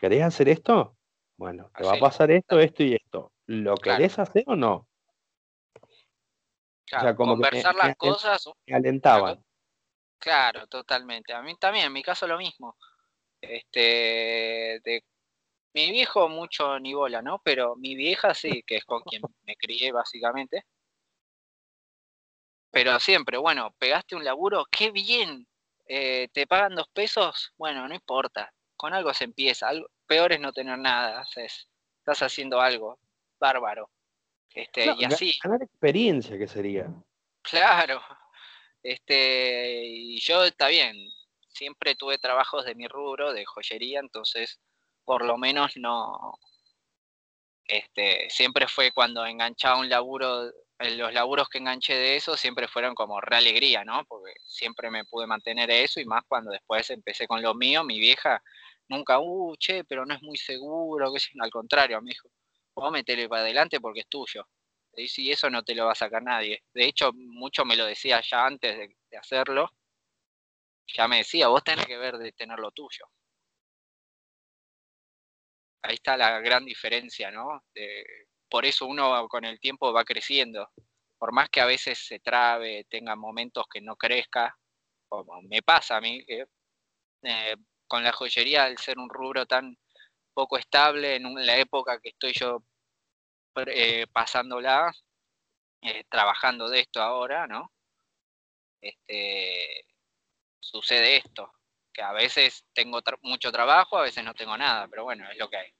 ¿querés 0.00 0.22
hacer 0.22 0.48
esto? 0.48 0.96
Bueno, 1.36 1.70
te 1.76 1.84
va 1.84 1.94
a 1.94 1.98
pasar 1.98 2.30
esto, 2.30 2.58
esto 2.58 2.82
y 2.82 2.94
esto. 2.94 3.32
¿Lo 3.46 3.74
querés 3.76 4.18
hacer 4.18 4.44
o 4.46 4.56
no? 4.56 4.88
o 6.94 7.00
sea, 7.00 7.16
como 7.16 7.32
conversar 7.32 7.74
las 7.74 7.96
cosas. 7.96 8.48
Me 8.64 8.76
alentaban. 8.76 9.44
Claro, 10.18 10.66
totalmente. 10.68 11.34
A 11.34 11.42
mí 11.42 11.56
también, 11.56 11.86
en 11.86 11.92
mi 11.92 12.02
caso 12.02 12.26
lo 12.26 12.38
mismo. 12.38 12.76
Este, 13.40 14.80
de 14.82 15.04
mi 15.74 15.90
viejo 15.90 16.28
mucho 16.28 16.78
ni 16.78 16.94
bola, 16.94 17.20
¿no? 17.22 17.40
Pero 17.44 17.74
mi 17.76 17.96
vieja 17.96 18.32
sí, 18.34 18.62
que 18.64 18.76
es 18.76 18.84
con 18.84 19.02
quien 19.02 19.22
me 19.44 19.56
crié 19.56 19.90
básicamente. 19.90 20.64
Pero 22.70 22.98
siempre, 23.00 23.38
bueno, 23.38 23.74
pegaste 23.78 24.16
un 24.16 24.24
laburo, 24.24 24.66
qué 24.70 24.90
bien. 24.90 25.46
Eh, 25.86 26.28
te 26.32 26.46
pagan 26.46 26.74
dos 26.74 26.88
pesos, 26.88 27.52
bueno, 27.56 27.86
no 27.88 27.94
importa. 27.94 28.52
Con 28.76 28.92
algo 28.92 29.14
se 29.14 29.24
empieza. 29.24 29.68
Algo, 29.68 29.88
peor 30.06 30.32
es 30.32 30.40
no 30.40 30.52
tener 30.52 30.78
nada. 30.78 31.24
estás 31.34 32.22
haciendo 32.22 32.60
algo 32.60 32.98
bárbaro. 33.38 33.90
Este, 34.52 34.94
y 34.98 35.04
así. 35.04 35.38
Ganar 35.42 35.62
experiencia 35.62 36.38
que 36.38 36.48
sería. 36.48 36.86
Claro. 37.42 38.02
Este, 38.82 39.84
y 39.84 40.20
yo 40.20 40.44
está 40.44 40.68
bien. 40.68 40.96
Siempre 41.48 41.94
tuve 41.94 42.18
trabajos 42.18 42.64
de 42.64 42.74
mi 42.74 42.86
rubro, 42.86 43.32
de 43.32 43.44
joyería, 43.44 44.00
entonces 44.00 44.60
por 45.04 45.24
lo 45.24 45.38
menos 45.38 45.76
no, 45.76 46.38
este, 47.66 48.28
siempre 48.30 48.68
fue 48.68 48.92
cuando 48.92 49.24
enganchaba 49.26 49.80
un 49.80 49.88
laburo, 49.88 50.50
los 50.78 51.12
laburos 51.12 51.48
que 51.48 51.58
enganché 51.58 51.94
de 51.94 52.16
eso 52.16 52.36
siempre 52.36 52.68
fueron 52.68 52.94
como 52.94 53.20
re 53.20 53.36
alegría, 53.36 53.84
¿no? 53.84 54.04
Porque 54.06 54.34
siempre 54.44 54.90
me 54.90 55.04
pude 55.04 55.26
mantener 55.26 55.70
eso 55.70 56.00
y 56.00 56.04
más 56.04 56.22
cuando 56.28 56.50
después 56.50 56.90
empecé 56.90 57.26
con 57.26 57.42
lo 57.42 57.54
mío, 57.54 57.84
mi 57.84 57.98
vieja 57.98 58.42
nunca, 58.88 59.18
uh, 59.20 59.56
che, 59.58 59.84
pero 59.84 60.04
no 60.06 60.14
es 60.14 60.22
muy 60.22 60.36
seguro, 60.36 61.12
que 61.12 61.20
al 61.40 61.50
contrario, 61.50 62.00
me 62.02 62.10
dijo, 62.10 62.28
vos 62.74 62.92
metele 62.92 63.28
para 63.28 63.42
adelante 63.42 63.80
porque 63.80 64.00
es 64.00 64.08
tuyo. 64.08 64.46
Y 64.96 65.30
eso 65.30 65.50
no 65.50 65.62
te 65.62 65.74
lo 65.74 65.86
va 65.86 65.92
a 65.92 65.94
sacar 65.94 66.22
nadie. 66.22 66.62
De 66.72 66.86
hecho, 66.86 67.12
mucho 67.14 67.64
me 67.64 67.76
lo 67.76 67.84
decía 67.86 68.20
ya 68.22 68.46
antes 68.46 68.76
de, 68.78 68.96
de 69.10 69.16
hacerlo. 69.18 69.70
Ya 70.86 71.06
me 71.08 71.18
decía, 71.18 71.48
vos 71.48 71.62
tenés 71.64 71.86
que 71.86 71.98
ver 71.98 72.16
de 72.18 72.32
tener 72.32 72.58
lo 72.58 72.70
tuyo 72.70 73.06
ahí 75.86 75.94
está 75.94 76.16
la 76.16 76.40
gran 76.40 76.64
diferencia, 76.64 77.30
¿no? 77.30 77.64
Por 78.48 78.64
eso 78.64 78.86
uno 78.86 79.28
con 79.28 79.44
el 79.44 79.60
tiempo 79.60 79.92
va 79.92 80.04
creciendo. 80.04 80.70
Por 81.18 81.32
más 81.32 81.48
que 81.50 81.60
a 81.60 81.66
veces 81.66 81.98
se 81.98 82.20
trabe, 82.20 82.84
tenga 82.88 83.16
momentos 83.16 83.66
que 83.72 83.80
no 83.80 83.96
crezca, 83.96 84.56
como 85.08 85.42
me 85.42 85.62
pasa 85.62 85.96
a 85.96 86.00
mí, 86.00 86.24
eh, 87.22 87.56
con 87.88 88.02
la 88.04 88.12
joyería, 88.12 88.64
al 88.64 88.78
ser 88.78 88.98
un 88.98 89.08
rubro 89.08 89.46
tan 89.46 89.76
poco 90.34 90.58
estable 90.58 91.16
en 91.16 91.46
la 91.46 91.56
época 91.58 92.00
que 92.00 92.10
estoy 92.10 92.32
yo 92.34 92.62
eh, 93.66 94.06
pasándola, 94.12 94.92
eh, 95.82 96.04
trabajando 96.08 96.68
de 96.68 96.80
esto 96.80 97.02
ahora, 97.02 97.46
¿no? 97.46 97.72
Este, 98.80 99.84
sucede 100.60 101.16
esto, 101.16 101.52
que 101.92 102.02
a 102.02 102.12
veces 102.12 102.64
tengo 102.74 103.00
mucho 103.22 103.50
trabajo, 103.50 103.98
a 103.98 104.02
veces 104.02 104.24
no 104.24 104.34
tengo 104.34 104.56
nada, 104.58 104.86
pero 104.88 105.04
bueno, 105.04 105.28
es 105.30 105.38
lo 105.38 105.48
que 105.48 105.56
hay. 105.56 105.72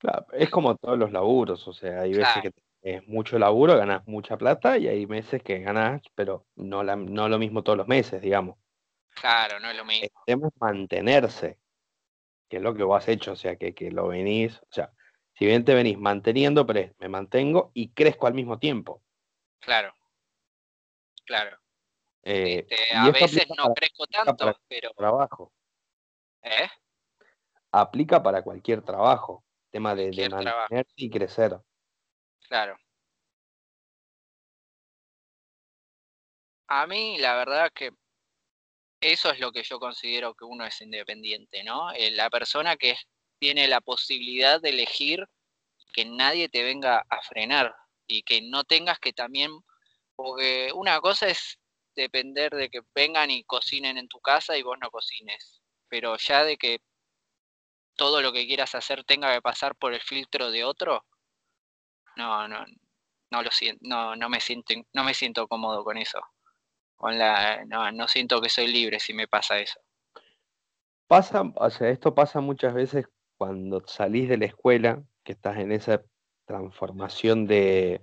Claro, 0.00 0.26
es 0.32 0.48
como 0.48 0.76
todos 0.76 0.98
los 0.98 1.12
laburos, 1.12 1.68
o 1.68 1.74
sea, 1.74 2.00
hay 2.00 2.14
veces 2.14 2.42
que 2.42 2.52
es 2.80 3.06
mucho 3.06 3.38
laburo, 3.38 3.76
ganas 3.76 4.06
mucha 4.08 4.38
plata 4.38 4.78
y 4.78 4.88
hay 4.88 5.06
meses 5.06 5.42
que 5.42 5.58
ganas, 5.58 6.00
pero 6.14 6.46
no, 6.56 6.82
no 6.82 7.28
lo 7.28 7.38
mismo 7.38 7.62
todos 7.62 7.76
los 7.76 7.86
meses, 7.86 8.22
digamos. 8.22 8.56
Claro, 9.10 9.60
no 9.60 9.68
es 9.70 9.76
lo 9.76 9.84
mismo. 9.84 10.08
El 10.24 10.40
mantenerse, 10.58 11.58
que 12.48 12.56
es 12.56 12.62
lo 12.62 12.74
que 12.74 12.82
vos 12.82 12.96
has 12.96 13.08
hecho, 13.08 13.32
o 13.32 13.36
sea, 13.36 13.56
que, 13.56 13.74
que 13.74 13.90
lo 13.90 14.08
venís, 14.08 14.58
o 14.62 14.72
sea, 14.72 14.90
si 15.34 15.44
bien 15.44 15.66
te 15.66 15.74
venís 15.74 15.98
manteniendo, 15.98 16.66
pero 16.66 16.90
me 16.98 17.08
mantengo 17.10 17.70
y 17.74 17.90
crezco 17.90 18.26
al 18.26 18.32
mismo 18.32 18.58
tiempo. 18.58 19.02
Claro, 19.58 19.92
claro. 21.26 21.58
Eh, 22.22 22.66
este, 22.66 22.96
a 22.96 23.10
veces 23.10 23.46
no 23.54 23.74
crezco 23.74 24.06
tanto, 24.06 24.56
pero... 24.66 24.92
Trabajo. 24.96 25.52
¿Eh? 26.42 26.68
Aplica 27.72 28.22
para 28.22 28.42
cualquier 28.42 28.80
trabajo, 28.80 29.44
tema 29.70 29.94
de, 29.94 30.10
de 30.10 30.86
y 30.96 31.10
crecer. 31.10 31.58
Claro. 32.48 32.76
A 36.68 36.86
mí, 36.86 37.18
la 37.18 37.34
verdad 37.34 37.70
que 37.74 37.90
eso 39.00 39.30
es 39.30 39.40
lo 39.40 39.50
que 39.50 39.62
yo 39.62 39.80
considero 39.80 40.34
que 40.34 40.44
uno 40.44 40.64
es 40.64 40.80
independiente, 40.80 41.64
¿no? 41.64 41.90
Eh, 41.92 42.10
la 42.10 42.28
persona 42.28 42.76
que 42.76 42.96
tiene 43.38 43.66
la 43.66 43.80
posibilidad 43.80 44.60
de 44.60 44.68
elegir 44.68 45.26
que 45.92 46.04
nadie 46.04 46.48
te 46.48 46.62
venga 46.62 47.04
a 47.08 47.22
frenar 47.22 47.74
y 48.06 48.22
que 48.22 48.42
no 48.42 48.64
tengas 48.64 48.98
que 48.98 49.12
también, 49.12 49.50
porque 50.14 50.70
una 50.74 51.00
cosa 51.00 51.28
es 51.28 51.58
depender 51.96 52.52
de 52.52 52.68
que 52.68 52.82
vengan 52.94 53.30
y 53.30 53.44
cocinen 53.44 53.98
en 53.98 54.08
tu 54.08 54.20
casa 54.20 54.56
y 54.56 54.62
vos 54.62 54.78
no 54.80 54.90
cocines. 54.90 55.62
Pero 55.88 56.16
ya 56.18 56.44
de 56.44 56.56
que 56.56 56.80
todo 58.00 58.22
lo 58.22 58.32
que 58.32 58.46
quieras 58.46 58.74
hacer 58.74 59.04
tenga 59.04 59.34
que 59.34 59.42
pasar 59.42 59.76
por 59.76 59.92
el 59.92 60.00
filtro 60.00 60.50
de 60.50 60.64
otro, 60.64 61.04
no, 62.16 62.48
no, 62.48 62.64
no 63.30 63.42
lo 63.42 63.50
siento, 63.50 63.82
no, 63.86 64.16
no 64.16 64.30
me 64.30 64.40
siento, 64.40 64.72
no 64.94 65.04
me 65.04 65.12
siento 65.12 65.46
cómodo 65.46 65.84
con 65.84 65.98
eso. 65.98 66.18
Con 66.96 67.18
la, 67.18 67.62
no, 67.66 67.92
no 67.92 68.08
siento 68.08 68.40
que 68.40 68.48
soy 68.48 68.68
libre 68.68 69.00
si 69.00 69.12
me 69.12 69.28
pasa 69.28 69.58
eso. 69.58 69.78
Pasa, 71.06 71.42
o 71.54 71.68
sea, 71.68 71.90
esto 71.90 72.14
pasa 72.14 72.40
muchas 72.40 72.72
veces 72.72 73.04
cuando 73.36 73.86
salís 73.86 74.30
de 74.30 74.38
la 74.38 74.46
escuela, 74.46 75.02
que 75.22 75.32
estás 75.32 75.58
en 75.58 75.70
esa 75.70 76.02
transformación 76.46 77.46
de, 77.46 78.02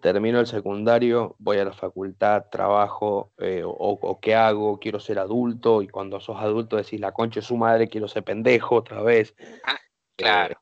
termino 0.00 0.40
el 0.40 0.46
secundario, 0.46 1.36
voy 1.38 1.58
a 1.58 1.64
la 1.64 1.72
facultad, 1.72 2.46
trabajo, 2.50 3.32
eh, 3.38 3.62
o, 3.64 4.18
qué 4.20 4.34
hago, 4.34 4.80
quiero 4.80 4.98
ser 4.98 5.18
adulto, 5.18 5.82
y 5.82 5.88
cuando 5.88 6.20
sos 6.20 6.36
adulto 6.38 6.76
decís, 6.76 7.00
la 7.00 7.12
concha 7.12 7.40
es 7.40 7.46
su 7.46 7.56
madre, 7.56 7.88
quiero 7.88 8.08
ser 8.08 8.24
pendejo 8.24 8.74
otra 8.74 9.02
vez. 9.02 9.34
Ah, 9.64 9.78
claro. 10.16 10.60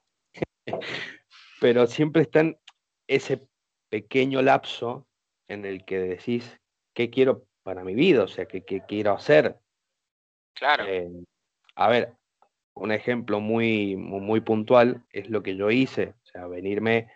pero 1.60 1.86
siempre 1.86 2.22
está 2.22 2.40
en 2.40 2.58
ese 3.08 3.46
pequeño 3.88 4.42
lapso 4.42 5.06
en 5.48 5.64
el 5.64 5.84
que 5.84 5.98
decís, 5.98 6.60
¿qué 6.94 7.08
quiero 7.08 7.46
para 7.62 7.84
mi 7.84 7.94
vida? 7.94 8.24
O 8.24 8.28
sea, 8.28 8.46
¿qué, 8.46 8.62
quiero 8.62 9.12
hacer? 9.12 9.58
Claro. 10.54 10.84
Eh, 10.86 11.08
a 11.74 11.88
ver, 11.88 12.14
un 12.74 12.92
ejemplo 12.92 13.40
muy, 13.40 13.96
muy 13.96 14.40
puntual 14.40 15.04
es 15.10 15.30
lo 15.30 15.42
que 15.42 15.56
yo 15.56 15.70
hice, 15.70 16.14
o 16.22 16.26
sea, 16.26 16.46
venirme 16.46 17.10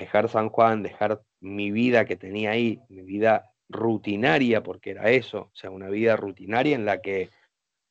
dejar 0.00 0.28
San 0.28 0.48
Juan, 0.48 0.82
dejar 0.82 1.22
mi 1.40 1.70
vida 1.70 2.04
que 2.04 2.16
tenía 2.16 2.50
ahí, 2.50 2.80
mi 2.88 3.02
vida 3.02 3.52
rutinaria, 3.68 4.62
porque 4.62 4.90
era 4.90 5.10
eso, 5.10 5.50
o 5.52 5.54
sea, 5.54 5.70
una 5.70 5.88
vida 5.88 6.16
rutinaria 6.16 6.74
en 6.74 6.84
la 6.84 7.00
que 7.00 7.30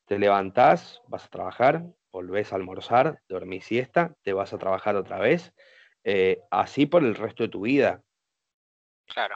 te 0.06 0.20
levantás, 0.20 1.02
vas 1.08 1.26
a 1.26 1.30
trabajar, 1.30 1.86
volvés 2.12 2.52
a 2.52 2.56
almorzar, 2.56 3.22
dormís 3.28 3.66
siesta, 3.66 4.16
te 4.24 4.34
vas 4.34 4.54
a 4.54 4.58
trabajar 4.58 4.96
otra 4.96 5.20
vez, 5.20 5.54
eh, 6.04 6.40
así 6.52 6.86
por 6.86 7.04
el 7.04 7.16
resto 7.16 7.44
de 7.44 7.50
tu 7.50 7.62
vida. 7.62 8.02
Claro. 9.08 9.36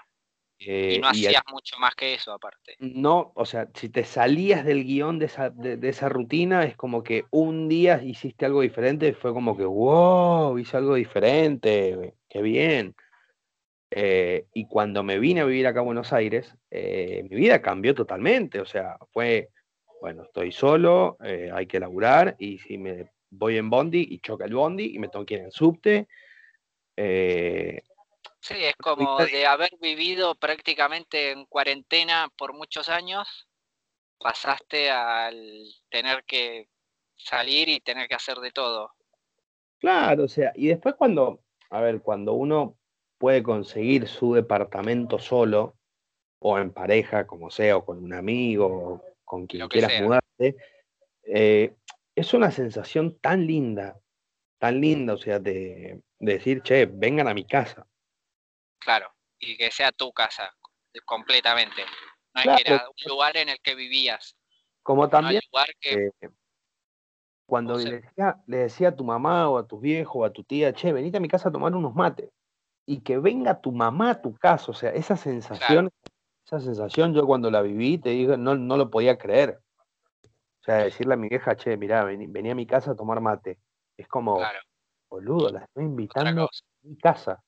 y 0.57 0.99
no 0.99 1.07
eh, 1.07 1.11
hacías 1.11 1.43
mucho 1.51 1.77
más 1.79 1.95
que 1.95 2.13
eso 2.13 2.31
aparte. 2.31 2.75
No, 2.79 3.33
o 3.35 3.45
sea, 3.45 3.69
si 3.73 3.89
te 3.89 4.03
salías 4.03 4.63
del 4.63 4.85
guion 4.85 5.19
de 5.19 5.25
esa, 5.25 5.49
de, 5.49 5.79
esa 5.89 6.07
rutina, 6.07 6.63
es 6.63 6.77
como 6.77 7.03
que 7.03 7.25
un 7.31 7.67
día 7.67 8.01
hiciste 8.03 8.45
algo 8.45 8.61
diferente, 8.61 9.13
fue 9.13 9.33
como 9.33 9.57
que, 9.57 9.65
wow, 9.65 10.57
hice 10.57 10.77
algo 10.77 10.95
diferente, 10.95 12.15
qué 12.35 12.41
bien. 12.41 12.93
Eh, 13.91 14.47
y 14.53 14.67
cuando 14.67 15.03
me 15.03 15.19
vine 15.19 15.39
a 15.39 15.45
vivir 15.45 15.67
acá 15.67 15.79
a 15.79 15.83
Buenos 15.83 16.11
Aires, 16.11 16.53
eh, 16.69 17.25
mi 17.29 17.37
vida 17.37 17.61
cambió 17.61 17.95
totalmente, 17.95 18.59
o 18.59 18.65
sea, 18.65 18.97
fue, 19.13 19.51
bueno, 20.01 20.23
estoy 20.23 20.51
solo, 20.51 21.15
hay 21.19 21.65
que 21.65 21.79
laburar, 21.79 22.35
y 22.37 22.57
si 22.57 22.77
me 22.77 23.09
voy 23.29 23.57
en 23.57 23.69
bondi 23.69 24.05
y 24.09 24.19
choca 24.19 24.43
el 24.43 24.53
bondi 24.53 24.93
y 24.93 24.99
me 24.99 25.07
tengo 25.07 25.25
que 25.25 25.35
ir 25.35 25.39
en 25.41 25.51
subte, 25.51 26.07
Eh, 26.97 27.81
sí, 28.41 28.55
es 28.57 28.75
como 28.75 29.17
de 29.17 29.45
haber 29.45 29.71
vivido 29.81 30.35
prácticamente 30.35 31.31
en 31.31 31.45
cuarentena 31.45 32.29
por 32.37 32.53
muchos 32.53 32.89
años, 32.89 33.47
pasaste 34.17 34.89
al 34.89 35.63
tener 35.89 36.25
que 36.25 36.67
salir 37.15 37.69
y 37.69 37.79
tener 37.79 38.09
que 38.09 38.15
hacer 38.15 38.37
de 38.39 38.51
todo. 38.51 38.91
Claro, 39.79 40.23
o 40.23 40.27
sea, 40.27 40.51
y 40.55 40.67
después 40.67 40.95
cuando, 40.95 41.44
a 41.69 41.81
ver, 41.81 42.01
cuando 42.01 42.33
uno 42.33 42.77
puede 43.17 43.43
conseguir 43.43 44.07
su 44.07 44.33
departamento 44.33 45.19
solo, 45.19 45.75
o 46.39 46.59
en 46.59 46.71
pareja, 46.71 47.25
como 47.25 47.49
sea, 47.49 47.77
o 47.77 47.85
con 47.85 48.03
un 48.03 48.13
amigo, 48.13 48.65
o 48.67 49.03
con 49.23 49.47
quien 49.47 49.67
quieras 49.67 50.01
mudarte, 50.01 50.55
eh, 51.23 51.73
es 52.15 52.33
una 52.33 52.51
sensación 52.51 53.17
tan 53.19 53.45
linda, 53.47 53.99
tan 54.59 54.79
linda, 54.79 55.13
o 55.13 55.17
sea, 55.17 55.39
de, 55.39 56.01
decir, 56.19 56.61
che, 56.61 56.85
vengan 56.85 57.27
a 57.27 57.33
mi 57.33 57.45
casa. 57.45 57.87
Claro, 58.79 59.11
y 59.39 59.57
que 59.57 59.71
sea 59.71 59.91
tu 59.91 60.11
casa, 60.11 60.53
completamente. 61.05 61.83
No 62.33 62.41
es 62.41 62.63
que 62.63 62.73
era 62.73 62.87
un 62.87 63.09
lugar 63.09 63.37
en 63.37 63.49
el 63.49 63.59
que 63.61 63.75
vivías. 63.75 64.35
Como 64.83 65.09
también, 65.09 65.41
que, 65.79 66.11
eh, 66.21 66.29
cuando 67.45 67.77
le, 67.77 68.01
decía, 68.01 68.41
le 68.47 68.57
decía 68.57 68.89
a 68.89 68.95
tu 68.95 69.03
mamá 69.03 69.49
o 69.49 69.57
a 69.57 69.67
tus 69.67 69.79
viejos 69.79 70.15
o 70.15 70.25
a 70.25 70.31
tu 70.31 70.43
tía, 70.43 70.73
che, 70.73 70.91
venite 70.91 71.17
a 71.17 71.19
mi 71.19 71.27
casa 71.27 71.49
a 71.49 71.51
tomar 71.51 71.73
unos 71.73 71.93
mates. 71.93 72.29
Y 72.87 73.01
que 73.01 73.17
venga 73.17 73.61
tu 73.61 73.71
mamá 73.71 74.11
a 74.11 74.21
tu 74.21 74.35
casa, 74.35 74.71
o 74.71 74.73
sea, 74.73 74.91
esa 74.91 75.17
sensación, 75.17 75.91
esa 76.45 76.59
sensación 76.59 77.13
yo 77.13 77.25
cuando 77.25 77.49
la 77.49 77.61
viví, 77.61 77.97
te 77.97 78.09
digo, 78.09 78.37
no, 78.37 78.55
no 78.55 78.77
lo 78.77 78.89
podía 78.89 79.17
creer. 79.17 79.59
O 80.23 80.63
sea, 80.65 80.77
decirle 80.77 81.13
a 81.13 81.17
mi 81.17 81.29
vieja, 81.29 81.55
che, 81.55 81.77
mirá, 81.77 82.03
vení, 82.03 82.49
a 82.49 82.55
mi 82.55 82.65
casa 82.65 82.91
a 82.91 82.95
tomar 82.95 83.21
mate. 83.21 83.59
Es 83.97 84.07
como, 84.07 84.39
boludo, 85.09 85.51
la 85.51 85.63
estoy 85.63 85.85
invitando 85.85 86.45
a 86.45 86.49
mi 86.81 86.97
casa. 86.97 87.43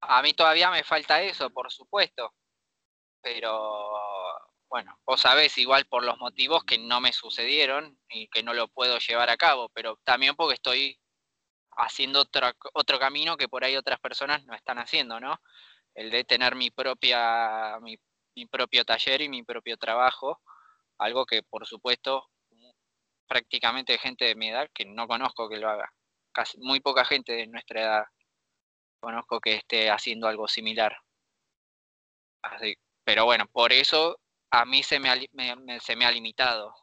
A 0.00 0.22
mí 0.22 0.32
todavía 0.34 0.70
me 0.70 0.82
falta 0.84 1.22
eso, 1.22 1.50
por 1.50 1.70
supuesto. 1.70 2.32
Pero 3.20 3.92
bueno, 4.68 4.98
vos 5.06 5.20
sabés 5.20 5.56
igual 5.58 5.86
por 5.86 6.04
los 6.04 6.18
motivos 6.18 6.64
que 6.64 6.78
no 6.78 7.00
me 7.00 7.12
sucedieron 7.12 7.98
y 8.08 8.28
que 8.28 8.42
no 8.42 8.52
lo 8.52 8.68
puedo 8.68 8.98
llevar 8.98 9.30
a 9.30 9.36
cabo, 9.36 9.70
pero 9.70 9.98
también 10.04 10.36
porque 10.36 10.54
estoy 10.54 10.98
haciendo 11.72 12.20
otro, 12.20 12.50
otro 12.74 12.98
camino 12.98 13.36
que 13.36 13.48
por 13.48 13.64
ahí 13.64 13.76
otras 13.76 14.00
personas 14.00 14.44
no 14.44 14.54
están 14.54 14.78
haciendo, 14.78 15.20
¿no? 15.20 15.40
El 15.94 16.10
de 16.10 16.24
tener 16.24 16.54
mi 16.54 16.70
propia, 16.70 17.78
mi, 17.80 17.98
propio 18.50 18.84
taller 18.84 19.22
y 19.22 19.28
mi 19.28 19.42
propio 19.42 19.76
trabajo, 19.78 20.40
algo 20.98 21.24
que 21.26 21.42
por 21.42 21.66
supuesto 21.66 22.28
prácticamente 23.26 23.98
gente 23.98 24.24
de 24.26 24.34
mi 24.34 24.48
edad 24.48 24.68
que 24.74 24.84
no 24.86 25.06
conozco 25.08 25.48
que 25.48 25.58
lo 25.58 25.68
haga. 25.68 25.92
Casi, 26.32 26.58
muy 26.58 26.80
poca 26.80 27.04
gente 27.04 27.32
de 27.32 27.46
nuestra 27.46 27.82
edad 27.82 28.04
conozco 29.00 29.40
que 29.40 29.54
esté 29.54 29.90
haciendo 29.90 30.28
algo 30.28 30.48
similar. 30.48 30.96
Así, 32.42 32.76
pero 33.04 33.24
bueno, 33.24 33.46
por 33.48 33.72
eso 33.72 34.18
a 34.50 34.64
mí 34.64 34.82
se 34.82 34.98
me, 34.98 35.10
ha, 35.10 35.16
se 35.80 35.96
me 35.96 36.04
ha 36.04 36.10
limitado 36.10 36.74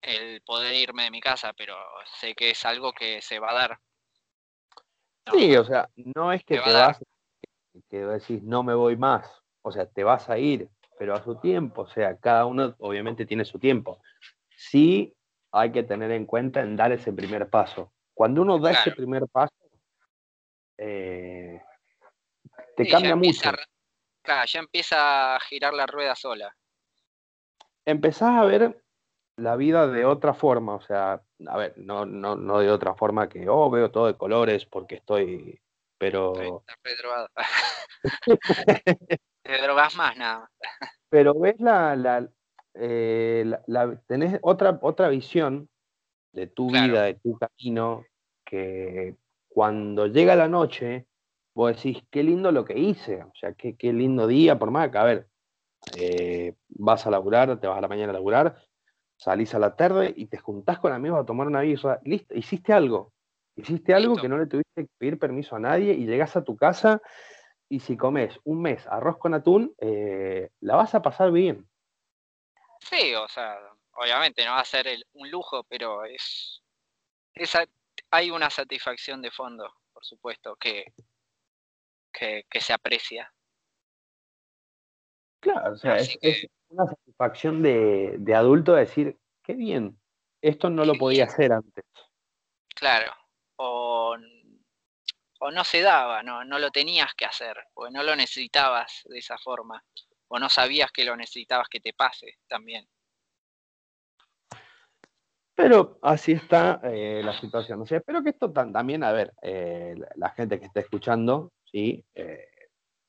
el 0.00 0.40
poder 0.42 0.74
irme 0.74 1.04
de 1.04 1.10
mi 1.10 1.20
casa, 1.20 1.52
pero 1.52 1.76
sé 2.18 2.34
que 2.34 2.50
es 2.50 2.64
algo 2.64 2.92
que 2.92 3.20
se 3.20 3.38
va 3.38 3.50
a 3.50 3.54
dar. 3.54 3.78
sí, 5.32 5.56
o 5.56 5.64
sea, 5.64 5.88
no 5.96 6.32
es 6.32 6.44
que 6.44 6.58
te 6.58 6.72
vas, 6.72 6.98
que 7.90 7.98
decís 7.98 8.42
no 8.42 8.62
me 8.62 8.74
voy 8.74 8.96
más, 8.96 9.26
o 9.62 9.72
sea, 9.72 9.86
te 9.86 10.04
vas 10.04 10.30
a 10.30 10.38
ir, 10.38 10.68
pero 10.98 11.14
a 11.14 11.22
su 11.22 11.36
tiempo, 11.36 11.82
o 11.82 11.88
sea, 11.88 12.16
cada 12.16 12.46
uno 12.46 12.74
obviamente 12.78 13.26
tiene 13.26 13.44
su 13.44 13.58
tiempo. 13.58 14.00
Sí 14.56 15.14
hay 15.52 15.72
que 15.72 15.82
tener 15.82 16.10
en 16.10 16.26
cuenta 16.26 16.60
en 16.60 16.76
dar 16.76 16.92
ese 16.92 17.12
primer 17.12 17.48
paso. 17.48 17.92
Cuando 18.14 18.42
uno 18.42 18.58
da 18.58 18.72
ese 18.72 18.90
primer 18.92 19.26
paso, 19.28 19.54
eh, 20.76 21.62
te 22.76 22.88
cambia 22.88 23.16
mucho. 23.16 23.50
claro, 24.22 24.46
ya 24.46 24.60
empieza 24.60 25.36
a 25.36 25.40
girar 25.40 25.72
la 25.72 25.86
rueda 25.86 26.14
sola 26.14 26.54
empezás 27.88 28.30
a 28.36 28.44
ver 28.44 28.82
la 29.36 29.56
vida 29.56 29.86
de 29.86 30.04
otra 30.04 30.34
forma, 30.34 30.74
o 30.74 30.80
sea, 30.80 31.22
a 31.46 31.56
ver, 31.56 31.74
no, 31.78 32.04
no, 32.04 32.36
no 32.36 32.58
de 32.58 32.70
otra 32.70 32.94
forma 32.94 33.28
que, 33.28 33.48
oh, 33.48 33.70
veo 33.70 33.90
todo 33.90 34.06
de 34.06 34.16
colores 34.16 34.66
porque 34.66 34.96
estoy, 34.96 35.60
pero... 35.96 36.32
Estoy 36.34 36.92
drogado. 36.98 37.28
Te 39.42 39.62
drogas 39.62 39.96
más, 39.96 40.16
nada. 40.16 40.50
pero 41.08 41.32
ves 41.38 41.58
la, 41.60 41.96
la, 41.96 42.28
eh, 42.74 43.58
tenés 44.06 44.38
otra, 44.42 44.78
otra 44.82 45.08
visión 45.08 45.68
de 46.32 46.46
tu 46.46 46.70
vida, 46.70 47.04
de 47.04 47.14
tu 47.14 47.38
camino, 47.38 48.04
que 48.44 49.16
cuando 49.48 50.06
llega 50.08 50.36
la 50.36 50.48
noche, 50.48 51.06
vos 51.54 51.74
decís, 51.74 52.04
qué 52.10 52.22
lindo 52.22 52.52
lo 52.52 52.66
que 52.66 52.78
hice, 52.78 53.22
o 53.22 53.32
sea, 53.34 53.54
qué, 53.54 53.76
qué 53.76 53.94
lindo 53.94 54.26
día, 54.26 54.58
por 54.58 54.70
más 54.70 54.90
que, 54.90 54.98
a 54.98 55.04
ver, 55.04 55.28
eh, 55.96 56.54
vas 56.68 57.06
a 57.06 57.10
laburar, 57.10 57.58
te 57.60 57.66
vas 57.66 57.78
a 57.78 57.80
la 57.80 57.88
mañana 57.88 58.10
a 58.10 58.14
laburar, 58.14 58.62
salís 59.16 59.54
a 59.54 59.58
la 59.58 59.76
tarde 59.76 60.12
y 60.16 60.26
te 60.26 60.38
juntás 60.38 60.78
con 60.78 60.92
amigos 60.92 61.20
a 61.20 61.26
tomar 61.26 61.46
una 61.46 61.60
birra, 61.60 62.00
listo, 62.04 62.34
hiciste 62.34 62.72
algo, 62.72 63.12
hiciste 63.56 63.94
algo 63.94 64.16
que 64.16 64.28
no 64.28 64.38
le 64.38 64.46
tuviste 64.46 64.84
que 64.84 64.90
pedir 64.98 65.18
permiso 65.18 65.56
a 65.56 65.60
nadie 65.60 65.94
y 65.94 66.06
llegás 66.06 66.36
a 66.36 66.44
tu 66.44 66.56
casa 66.56 67.00
y 67.68 67.80
si 67.80 67.96
comes 67.96 68.38
un 68.44 68.62
mes 68.62 68.86
arroz 68.86 69.18
con 69.18 69.34
atún, 69.34 69.74
eh, 69.78 70.50
la 70.60 70.76
vas 70.76 70.94
a 70.94 71.02
pasar 71.02 71.30
bien. 71.32 71.68
Sí, 72.80 73.14
o 73.14 73.28
sea, 73.28 73.58
obviamente 73.92 74.44
no 74.44 74.52
va 74.52 74.60
a 74.60 74.64
ser 74.64 74.86
un 75.14 75.30
lujo, 75.30 75.64
pero 75.64 76.04
es, 76.04 76.62
hay 78.10 78.30
una 78.30 78.48
satisfacción 78.48 79.20
de 79.20 79.30
fondo, 79.30 79.70
por 79.92 80.04
supuesto, 80.04 80.56
que, 80.56 80.92
que 82.12 82.60
se 82.60 82.72
aprecia. 82.72 83.30
Claro, 85.40 85.72
o 85.72 85.76
sea, 85.76 85.96
es, 85.96 86.18
una 86.68 86.86
satisfacción 86.86 87.62
de, 87.62 88.34
adulto 88.34 88.74
decir, 88.74 89.16
qué 89.42 89.54
bien, 89.54 89.98
esto 90.42 90.70
no 90.70 90.84
lo 90.84 90.94
podía 90.94 91.24
hacer 91.24 91.52
antes. 91.52 91.84
Claro, 92.74 93.12
o, 93.56 94.16
no 95.52 95.64
se 95.64 95.80
daba, 95.80 96.22
no, 96.22 96.44
no 96.44 96.58
lo 96.58 96.70
tenías 96.70 97.14
que 97.14 97.24
hacer, 97.24 97.56
o 97.74 97.88
no 97.90 98.02
lo 98.02 98.14
necesitabas 98.16 99.02
de 99.04 99.18
esa 99.18 99.38
forma, 99.38 99.82
o 100.28 100.38
no 100.38 100.48
sabías 100.48 100.90
que 100.92 101.04
lo 101.04 101.16
necesitabas 101.16 101.68
que 101.68 101.80
te 101.80 101.92
pase 101.92 102.38
también. 102.48 102.86
Pero 105.54 105.98
así 106.02 106.32
está 106.32 106.80
eh, 106.84 107.20
la 107.24 107.32
situación. 107.40 107.80
O 107.82 107.86
sea, 107.86 107.98
espero 107.98 108.22
que 108.22 108.30
esto 108.30 108.52
también, 108.52 109.02
a 109.02 109.10
ver, 109.10 109.32
eh, 109.42 109.96
la 110.14 110.30
gente 110.30 110.60
que 110.60 110.66
está 110.66 110.78
escuchando, 110.78 111.50
¿sí? 111.64 112.04
Eh, 112.14 112.46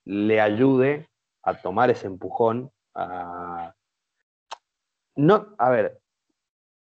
le 0.05 0.41
ayude 0.41 1.09
a 1.49 1.61
tomar 1.61 1.89
ese 1.89 2.07
empujón, 2.07 2.71
a... 2.95 3.73
No, 5.15 5.53
a 5.57 5.69
ver, 5.69 5.99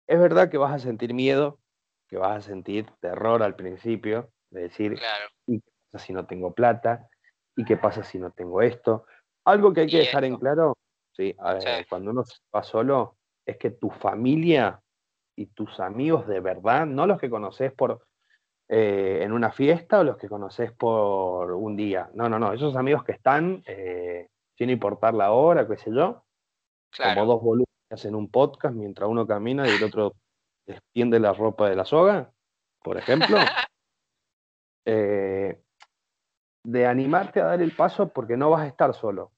es 0.07 0.19
verdad 0.19 0.49
que 0.49 0.57
vas 0.57 0.73
a 0.73 0.79
sentir 0.79 1.13
miedo, 1.13 1.59
que 2.07 2.17
vas 2.17 2.37
a 2.37 2.41
sentir 2.41 2.89
terror 2.99 3.41
al 3.43 3.55
principio, 3.55 4.31
de 4.49 4.61
decir, 4.61 4.99
¿y 5.47 5.61
qué 5.61 5.71
pasa 5.91 6.05
si 6.05 6.13
no 6.13 6.25
tengo 6.25 6.53
plata? 6.53 7.09
¿Y 7.55 7.63
qué 7.63 7.77
pasa 7.77 8.03
si 8.03 8.19
no 8.19 8.31
tengo 8.31 8.61
esto? 8.61 9.05
Algo 9.45 9.73
que 9.73 9.81
hay 9.81 9.87
que 9.87 9.99
dejar 9.99 10.25
en 10.25 10.37
claro, 10.37 10.77
¿sí? 11.13 11.35
cuando 11.89 12.11
uno 12.11 12.23
va 12.53 12.63
solo, 12.63 13.17
es 13.45 13.57
que 13.57 13.71
tu 13.71 13.89
familia 13.89 14.81
y 15.35 15.47
tus 15.47 15.79
amigos 15.79 16.27
de 16.27 16.39
verdad, 16.39 16.85
no 16.85 17.05
los 17.05 17.19
que 17.19 17.29
conoces 17.29 17.71
por 17.71 18.05
eh, 18.67 19.19
en 19.21 19.31
una 19.31 19.51
fiesta 19.51 19.99
o 19.99 20.03
los 20.03 20.17
que 20.17 20.27
conoces 20.27 20.71
por 20.71 21.51
un 21.51 21.75
día. 21.75 22.09
No, 22.15 22.27
no, 22.27 22.39
no, 22.39 22.53
esos 22.53 22.75
amigos 22.75 23.03
que 23.03 23.11
están 23.11 23.63
eh, 23.67 24.29
sin 24.57 24.69
importar 24.69 25.13
la 25.13 25.31
hora, 25.31 25.67
qué 25.67 25.77
sé 25.77 25.91
yo. 25.93 26.23
Como 26.97 27.25
dos 27.25 27.41
volúmenes 27.41 28.05
en 28.05 28.15
un 28.15 28.29
podcast 28.29 28.75
mientras 28.75 29.09
uno 29.09 29.27
camina 29.27 29.67
y 29.67 29.71
el 29.71 29.83
otro 29.83 30.13
extiende 30.65 31.19
la 31.19 31.33
ropa 31.33 31.69
de 31.69 31.75
la 31.75 31.85
soga, 31.85 32.31
por 32.83 32.97
ejemplo. 32.97 33.37
Eh, 34.87 35.59
de 36.63 36.85
animarte 36.85 37.41
a 37.41 37.45
dar 37.45 37.59
el 37.59 37.75
paso 37.75 38.09
porque 38.09 38.37
no 38.37 38.51
vas 38.51 38.61
a 38.61 38.67
estar 38.67 38.93
solo. 38.93 39.31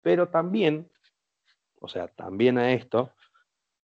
Pero 0.00 0.28
también, 0.28 0.92
o 1.80 1.88
sea, 1.88 2.06
también 2.06 2.56
a 2.56 2.70
esto, 2.70 3.12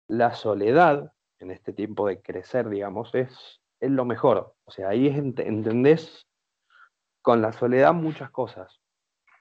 la 0.09 0.33
soledad 0.33 1.13
en 1.39 1.51
este 1.51 1.71
tiempo 1.71 2.07
de 2.07 2.21
crecer, 2.21 2.67
digamos, 2.67 3.15
es, 3.15 3.61
es 3.79 3.91
lo 3.91 4.05
mejor. 4.05 4.55
O 4.65 4.71
sea, 4.71 4.89
ahí 4.89 5.07
entendés 5.07 6.27
con 7.21 7.41
la 7.41 7.51
soledad 7.51 7.93
muchas 7.93 8.31
cosas. 8.31 8.81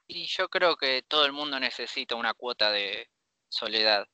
Y 0.07 0.25
yo 0.27 0.49
creo 0.49 0.77
que 0.77 1.03
todo 1.03 1.25
el 1.25 1.33
mundo 1.33 1.59
necesita 1.59 2.15
una 2.15 2.33
cuota 2.33 2.71
de 2.71 3.09
soledad. 3.49 4.07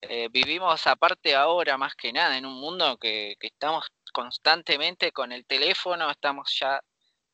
Eh, 0.00 0.28
vivimos 0.30 0.86
aparte 0.86 1.34
ahora 1.36 1.76
más 1.78 1.94
que 1.94 2.12
nada 2.12 2.36
en 2.38 2.46
un 2.46 2.54
mundo 2.60 2.98
que, 2.98 3.36
estamos 3.40 3.86
constantemente 4.12 5.12
con 5.12 5.32
el 5.32 5.46
teléfono, 5.46 6.10
estamos 6.10 6.56
ya 6.58 6.80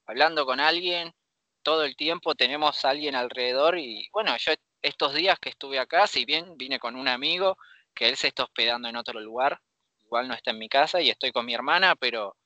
hablando 0.06 0.46
con 0.46 0.60
alguien, 0.60 1.14
todo 1.62 1.84
el 1.84 1.96
tiempo 1.96 2.34
tenemos 2.34 2.84
a 2.84 2.90
alguien 2.90 3.14
alrededor 3.14 3.78
y 3.78 4.08
bueno, 4.12 4.36
yo 4.38 4.52
estos 4.82 5.14
días 5.14 5.38
que 5.40 5.50
estuve 5.50 5.78
acá, 5.78 6.06
si 6.06 6.24
bien 6.26 6.56
vine 6.58 6.78
con 6.78 6.96
un 6.96 7.08
amigo 7.08 7.56
que 7.94 8.08
él 8.08 8.16
se 8.16 8.28
está 8.28 8.44
hospedando 8.44 8.88
en 8.88 8.96
otro 8.96 9.20
lugar, 9.20 9.60
igual 10.00 10.28
no 10.28 10.34
está 10.34 10.50
en 10.50 10.58
mi 10.58 10.68
casa 10.68 11.00
y 11.00 11.10
estoy 11.10 11.32
con 11.32 11.46
mi 11.46 11.54
hermana, 11.54 11.96
pero 11.96 12.36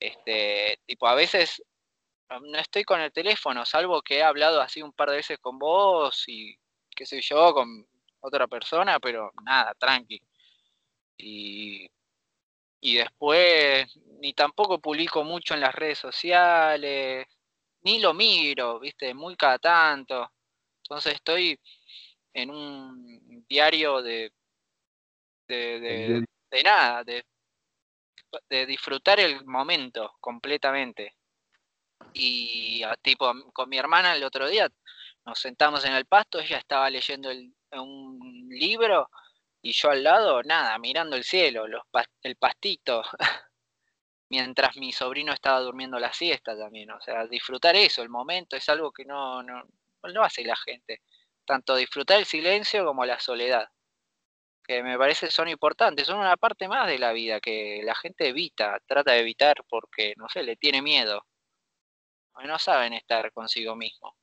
este 0.00 0.80
tipo 0.86 1.08
a 1.08 1.14
veces 1.14 1.62
no 2.28 2.58
estoy 2.58 2.84
con 2.84 3.00
el 3.00 3.12
teléfono, 3.12 3.64
salvo 3.64 4.02
que 4.02 4.18
he 4.18 4.22
hablado 4.22 4.60
así 4.60 4.82
un 4.82 4.92
par 4.92 5.10
de 5.10 5.16
veces 5.16 5.38
con 5.38 5.58
vos 5.58 6.24
y 6.28 6.56
qué 6.94 7.06
sé 7.06 7.20
yo, 7.20 7.54
con 7.54 7.86
otra 8.20 8.46
persona, 8.46 8.98
pero 9.00 9.32
nada, 9.44 9.74
tranqui. 9.74 10.20
Y, 11.16 11.88
y 12.80 12.96
después 12.96 13.96
ni 14.20 14.34
tampoco 14.34 14.80
publico 14.80 15.24
mucho 15.24 15.54
en 15.54 15.60
las 15.60 15.74
redes 15.74 15.98
sociales, 15.98 17.26
ni 17.82 18.00
lo 18.00 18.14
miro, 18.14 18.80
viste, 18.80 19.14
muy 19.14 19.36
cada 19.36 19.58
tanto. 19.58 20.32
Entonces 20.82 21.14
estoy 21.14 21.58
en 22.32 22.50
un 22.50 23.46
diario 23.48 24.02
de, 24.02 24.32
de, 25.46 26.24
de, 26.50 26.62
nada, 26.62 27.04
de, 27.04 27.24
de 28.48 28.66
disfrutar 28.66 29.20
el 29.20 29.44
momento 29.44 30.16
completamente. 30.20 31.17
Y 32.12 32.82
ah, 32.84 32.96
tipo, 33.02 33.32
con 33.52 33.68
mi 33.68 33.78
hermana 33.78 34.14
el 34.14 34.24
otro 34.24 34.48
día 34.48 34.68
nos 35.24 35.38
sentamos 35.38 35.84
en 35.84 35.94
el 35.94 36.06
pasto, 36.06 36.40
ella 36.40 36.58
estaba 36.58 36.88
leyendo 36.90 37.30
un 37.72 38.48
libro 38.50 39.08
y 39.62 39.72
yo 39.72 39.90
al 39.90 40.02
lado, 40.04 40.42
nada, 40.42 40.78
mirando 40.78 41.16
el 41.16 41.24
cielo, 41.24 41.66
los, 41.66 41.82
el 42.22 42.36
pastito, 42.36 43.02
mientras 44.30 44.76
mi 44.76 44.92
sobrino 44.92 45.32
estaba 45.32 45.60
durmiendo 45.60 45.98
la 45.98 46.12
siesta 46.12 46.56
también. 46.56 46.90
O 46.90 47.00
sea, 47.00 47.26
disfrutar 47.26 47.76
eso, 47.76 48.02
el 48.02 48.08
momento, 48.08 48.56
es 48.56 48.68
algo 48.68 48.92
que 48.92 49.04
no, 49.04 49.42
no, 49.42 49.64
no 50.02 50.24
hace 50.24 50.44
la 50.44 50.56
gente. 50.56 51.02
Tanto 51.44 51.76
disfrutar 51.76 52.18
el 52.18 52.26
silencio 52.26 52.84
como 52.84 53.04
la 53.04 53.18
soledad, 53.20 53.68
que 54.64 54.82
me 54.82 54.98
parece 54.98 55.30
son 55.30 55.48
importantes, 55.48 56.06
son 56.06 56.18
una 56.18 56.36
parte 56.36 56.68
más 56.68 56.86
de 56.86 56.98
la 56.98 57.12
vida 57.12 57.40
que 57.40 57.80
la 57.82 57.94
gente 57.94 58.28
evita, 58.28 58.78
trata 58.86 59.12
de 59.12 59.20
evitar 59.20 59.56
porque, 59.68 60.14
no 60.16 60.28
sé, 60.28 60.42
le 60.42 60.56
tiene 60.56 60.82
miedo. 60.82 61.26
No 62.44 62.58
saben 62.58 62.92
estar 62.92 63.32
consigo 63.32 63.74
mismo. 63.74 64.16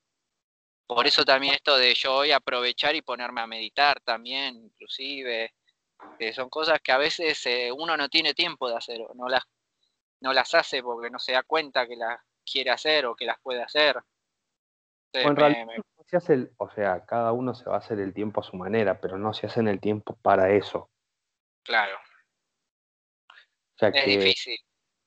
Por 0.87 1.07
eso 1.07 1.25
también 1.25 1.55
esto 1.55 1.77
de 1.77 1.93
yo 1.95 2.13
voy 2.13 2.31
a 2.31 2.37
aprovechar 2.37 2.95
y 2.95 3.01
ponerme 3.01 3.41
a 3.41 3.47
meditar 3.47 3.99
también, 4.01 4.55
inclusive, 4.55 5.53
que 6.19 6.33
son 6.33 6.49
cosas 6.49 6.79
que 6.81 6.91
a 6.91 6.97
veces 6.97 7.43
eh, 7.47 7.71
uno 7.71 7.97
no 7.97 8.07
tiene 8.07 8.33
tiempo 8.33 8.69
de 8.69 8.75
hacer, 8.75 9.01
no 9.15 9.27
las, 9.27 9.43
no 10.21 10.31
las 10.31 10.53
hace 10.53 10.83
porque 10.83 11.09
no 11.09 11.17
se 11.17 11.31
da 11.31 11.43
cuenta 11.43 11.87
que 11.87 11.95
las 11.95 12.19
quiere 12.45 12.69
hacer 12.69 13.07
o 13.07 13.15
que 13.15 13.25
las 13.25 13.39
puede 13.41 13.63
hacer. 13.63 13.99
se 16.05 16.17
hace 16.17 16.33
el, 16.33 16.51
o 16.57 16.69
sea, 16.69 17.03
cada 17.05 17.31
uno 17.31 17.55
se 17.55 17.65
va 17.65 17.75
a 17.75 17.79
hacer 17.79 17.99
el 17.99 18.13
tiempo 18.13 18.41
a 18.41 18.43
su 18.43 18.55
manera, 18.55 18.99
pero 19.01 19.17
no 19.17 19.33
se 19.33 19.47
hacen 19.47 19.67
el 19.67 19.79
tiempo 19.79 20.15
para 20.21 20.51
eso. 20.51 20.91
Claro. 21.63 21.97
es 23.79 24.05
difícil 24.05 24.59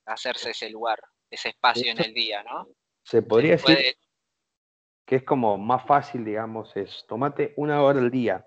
hacerse 0.05 0.51
ese 0.51 0.69
lugar, 0.69 0.99
ese 1.29 1.49
espacio 1.49 1.89
en 1.91 2.03
el 2.03 2.13
día, 2.13 2.43
¿no? 2.43 2.67
Se 3.09 3.23
podría 3.23 3.53
decir 3.53 3.97
que 5.03 5.15
es 5.15 5.23
como 5.23 5.57
más 5.57 5.83
fácil, 5.87 6.23
digamos, 6.23 6.77
es 6.77 7.05
tomate 7.07 7.55
una 7.57 7.81
hora 7.81 7.97
al 7.99 8.11
día. 8.11 8.45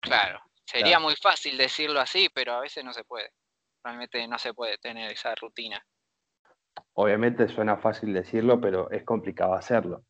Claro, 0.00 0.40
sería 0.64 1.00
muy 1.00 1.16
fácil 1.16 1.58
decirlo 1.58 1.98
así, 1.98 2.28
pero 2.32 2.52
a 2.52 2.60
veces 2.60 2.84
no 2.84 2.92
se 2.92 3.02
puede. 3.02 3.32
Realmente 3.82 4.24
no 4.28 4.38
se 4.38 4.54
puede 4.54 4.78
tener 4.78 5.10
esa 5.10 5.34
rutina. 5.34 5.84
Obviamente 6.92 7.48
suena 7.48 7.76
fácil 7.78 8.14
decirlo, 8.14 8.60
pero 8.60 8.88
es 8.92 9.02
complicado 9.02 9.54
hacerlo. 9.54 10.04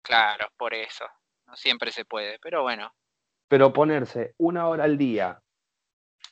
Claro, 0.00 0.46
por 0.56 0.72
eso. 0.72 1.04
No 1.48 1.56
siempre 1.56 1.90
se 1.90 2.04
puede, 2.04 2.38
pero 2.38 2.62
bueno. 2.62 2.94
Pero 3.48 3.72
ponerse 3.72 4.36
una 4.38 4.68
hora 4.68 4.84
al 4.84 4.96
día, 4.96 5.42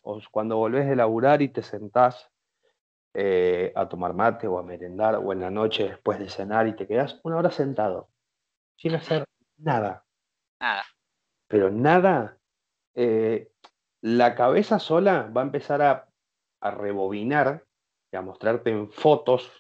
o 0.03 0.21
cuando 0.31 0.59
volvés 0.59 0.89
de 0.89 0.95
laburar 0.95 1.43
y 1.43 1.49
te 1.49 1.65
sentás 1.65 2.30
eh, 3.15 3.73
a 3.75 3.89
tomar 3.89 4.15
mate 4.15 4.47
o 4.47 4.59
a 4.59 4.63
merendar, 4.63 5.17
o 5.17 5.33
en 5.33 5.41
la 5.41 5.51
noche 5.51 5.89
después 5.89 6.19
de 6.19 6.29
cenar 6.29 6.69
y 6.69 6.77
te 6.77 6.87
quedás 6.87 7.21
una 7.25 7.37
hora 7.37 7.51
sentado, 7.51 8.09
sin 8.77 8.95
hacer 8.95 9.25
nada. 9.57 10.05
Nada. 10.61 10.85
Pero 11.49 11.71
nada, 11.71 12.39
eh, 12.95 13.51
la 14.01 14.35
cabeza 14.35 14.79
sola 14.79 15.31
va 15.35 15.43
a 15.43 15.45
empezar 15.45 15.83
a, 15.83 16.09
a 16.61 16.71
rebobinar 16.71 17.65
y 18.13 18.17
a 18.17 18.23
mostrarte 18.23 18.71
en 18.71 18.91
fotos 18.91 19.51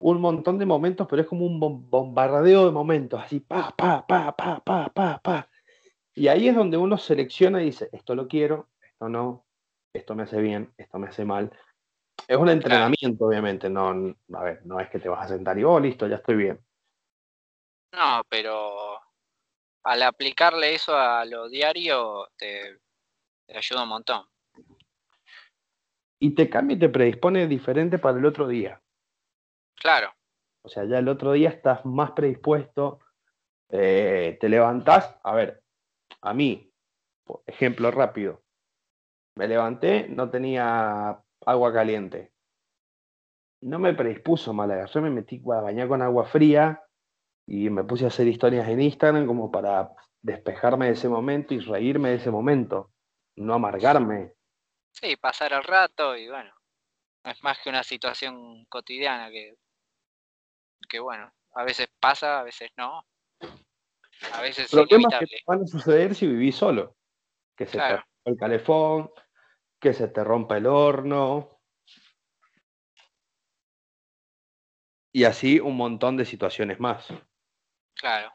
un 0.00 0.20
montón 0.20 0.58
de 0.58 0.66
momentos, 0.66 1.06
pero 1.08 1.22
es 1.22 1.28
como 1.28 1.44
un 1.44 1.58
bombardeo 1.90 2.66
de 2.66 2.70
momentos, 2.70 3.20
así, 3.20 3.40
pa, 3.40 3.74
pa, 3.76 4.06
pa, 4.06 4.34
pa, 4.36 4.60
pa, 4.60 4.88
pa, 4.88 5.20
pa. 5.22 5.48
Y 6.14 6.28
ahí 6.28 6.48
es 6.48 6.54
donde 6.54 6.76
uno 6.76 6.98
selecciona 6.98 7.62
y 7.62 7.66
dice, 7.66 7.88
esto 7.92 8.14
lo 8.14 8.28
quiero, 8.28 8.68
esto 8.80 9.08
no, 9.08 9.44
esto 9.92 10.14
me 10.14 10.24
hace 10.24 10.40
bien, 10.40 10.72
esto 10.76 10.98
me 10.98 11.08
hace 11.08 11.24
mal. 11.24 11.52
Es 12.26 12.36
un 12.36 12.48
entrenamiento, 12.48 13.26
obviamente, 13.26 13.70
no, 13.70 14.14
a 14.34 14.42
ver, 14.42 14.60
no 14.66 14.80
es 14.80 14.90
que 14.90 14.98
te 14.98 15.08
vas 15.08 15.24
a 15.24 15.28
sentar 15.28 15.58
y, 15.58 15.64
oh, 15.64 15.78
listo, 15.78 16.06
ya 16.06 16.16
estoy 16.16 16.36
bien. 16.36 16.60
No, 17.92 18.22
pero 18.28 19.00
al 19.84 20.02
aplicarle 20.02 20.74
eso 20.74 20.94
a 20.96 21.24
lo 21.24 21.48
diario 21.48 22.28
te, 22.36 22.80
ayuda 23.48 23.84
un 23.84 23.88
montón. 23.88 24.26
Y 26.20 26.34
te 26.34 26.50
cambia 26.50 26.76
y 26.76 26.80
te 26.80 26.88
predispone 26.88 27.46
diferente 27.46 27.98
para 27.98 28.18
el 28.18 28.26
otro 28.26 28.48
día. 28.48 28.82
Claro. 29.76 30.12
O 30.62 30.68
sea, 30.68 30.84
ya 30.84 30.98
el 30.98 31.08
otro 31.08 31.32
día 31.32 31.48
estás 31.48 31.84
más 31.86 32.10
predispuesto, 32.10 32.98
eh, 33.70 34.36
te 34.40 34.48
levantás, 34.48 35.16
a 35.22 35.34
ver, 35.34 35.62
a 36.20 36.34
mí, 36.34 36.70
ejemplo 37.46 37.90
rápido, 37.90 38.42
me 39.36 39.46
levanté, 39.46 40.08
no 40.08 40.28
tenía 40.28 41.22
agua 41.50 41.72
caliente. 41.72 42.32
No 43.60 43.78
me 43.78 43.94
predispuso 43.94 44.52
mal, 44.52 44.86
yo 44.86 45.02
me 45.02 45.10
metí 45.10 45.42
a 45.52 45.60
bañar 45.60 45.88
con 45.88 46.02
agua 46.02 46.26
fría, 46.26 46.82
y 47.48 47.70
me 47.70 47.82
puse 47.82 48.04
a 48.04 48.08
hacer 48.08 48.28
historias 48.28 48.68
en 48.68 48.80
Instagram 48.80 49.26
como 49.26 49.50
para 49.50 49.90
despejarme 50.20 50.86
de 50.86 50.92
ese 50.92 51.08
momento 51.08 51.54
y 51.54 51.60
reírme 51.60 52.10
de 52.10 52.16
ese 52.16 52.30
momento, 52.30 52.92
no 53.36 53.54
amargarme. 53.54 54.34
Sí, 54.92 55.16
pasar 55.16 55.54
el 55.54 55.64
rato 55.64 56.14
y 56.14 56.28
bueno, 56.28 56.52
es 57.24 57.42
más 57.42 57.58
que 57.60 57.70
una 57.70 57.82
situación 57.82 58.66
cotidiana 58.66 59.30
que, 59.30 59.54
que 60.88 61.00
bueno, 61.00 61.32
a 61.54 61.64
veces 61.64 61.88
pasa, 61.98 62.40
a 62.40 62.42
veces 62.42 62.70
no. 62.76 63.06
A 64.34 64.42
veces 64.42 64.66
es 64.66 64.72
inevitable. 64.72 65.26
Que 65.26 65.42
van 65.46 65.62
a 65.62 65.66
suceder 65.66 66.14
si 66.14 66.26
vivís 66.26 66.56
solo. 66.56 66.96
Que 67.56 67.64
se 67.66 67.78
te 67.78 67.88
rompa 67.88 68.06
el 68.26 68.36
calefón, 68.36 69.10
que 69.80 69.94
se 69.94 70.08
te 70.08 70.24
rompa 70.24 70.56
el 70.56 70.66
horno. 70.66 71.60
Y 75.12 75.24
así 75.24 75.58
un 75.58 75.76
montón 75.76 76.16
de 76.16 76.24
situaciones 76.24 76.78
más. 76.80 77.08
Claro. 77.94 78.32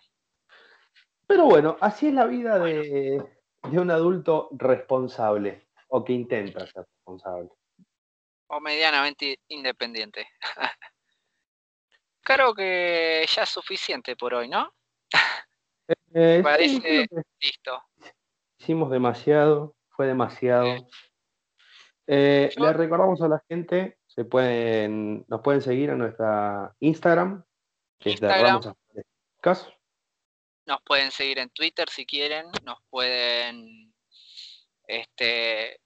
Pero 1.27 1.45
bueno, 1.45 1.77
así 1.79 2.07
es 2.07 2.13
la 2.13 2.25
vida 2.25 2.59
de, 2.59 3.23
un 3.63 3.91
adulto 3.91 4.49
responsable 4.51 5.67
o 5.87 6.03
que 6.03 6.13
intenta 6.13 6.65
ser 6.67 6.85
responsable. 6.85 7.49
O 8.47 8.59
medianamente 8.59 9.39
independiente. 9.47 10.27
Creo 12.21 12.53
que 12.53 13.25
ya 13.27 13.43
es 13.43 13.49
suficiente 13.49 14.15
por 14.15 14.33
hoy, 14.33 14.47
¿no? 14.47 14.73
Eh, 16.13 16.41
Parece 16.43 17.07
listo. 17.39 17.83
Hicimos 18.57 18.89
demasiado, 18.91 19.75
fue 19.89 20.07
demasiado. 20.07 20.67
Eh, 20.67 20.87
le 22.07 22.73
recordamos 22.73 23.21
a 23.21 23.27
la 23.27 23.43
gente, 23.47 23.97
se 24.07 24.25
pueden, 24.25 25.25
nos 25.27 25.41
pueden 25.41 25.61
seguir 25.61 25.89
en 25.89 25.99
nuestra 25.99 26.75
Instagram, 26.79 27.43
que 27.99 28.11
Instagram. 28.11 28.57
es 28.57 28.65
de 28.93 29.03
nos 30.65 30.81
pueden 30.83 31.11
seguir 31.11 31.39
en 31.39 31.49
Twitter 31.49 31.89
si 31.89 32.05
quieren, 32.05 32.47
nos 32.63 32.79
pueden 32.89 33.93
este, 34.87 35.79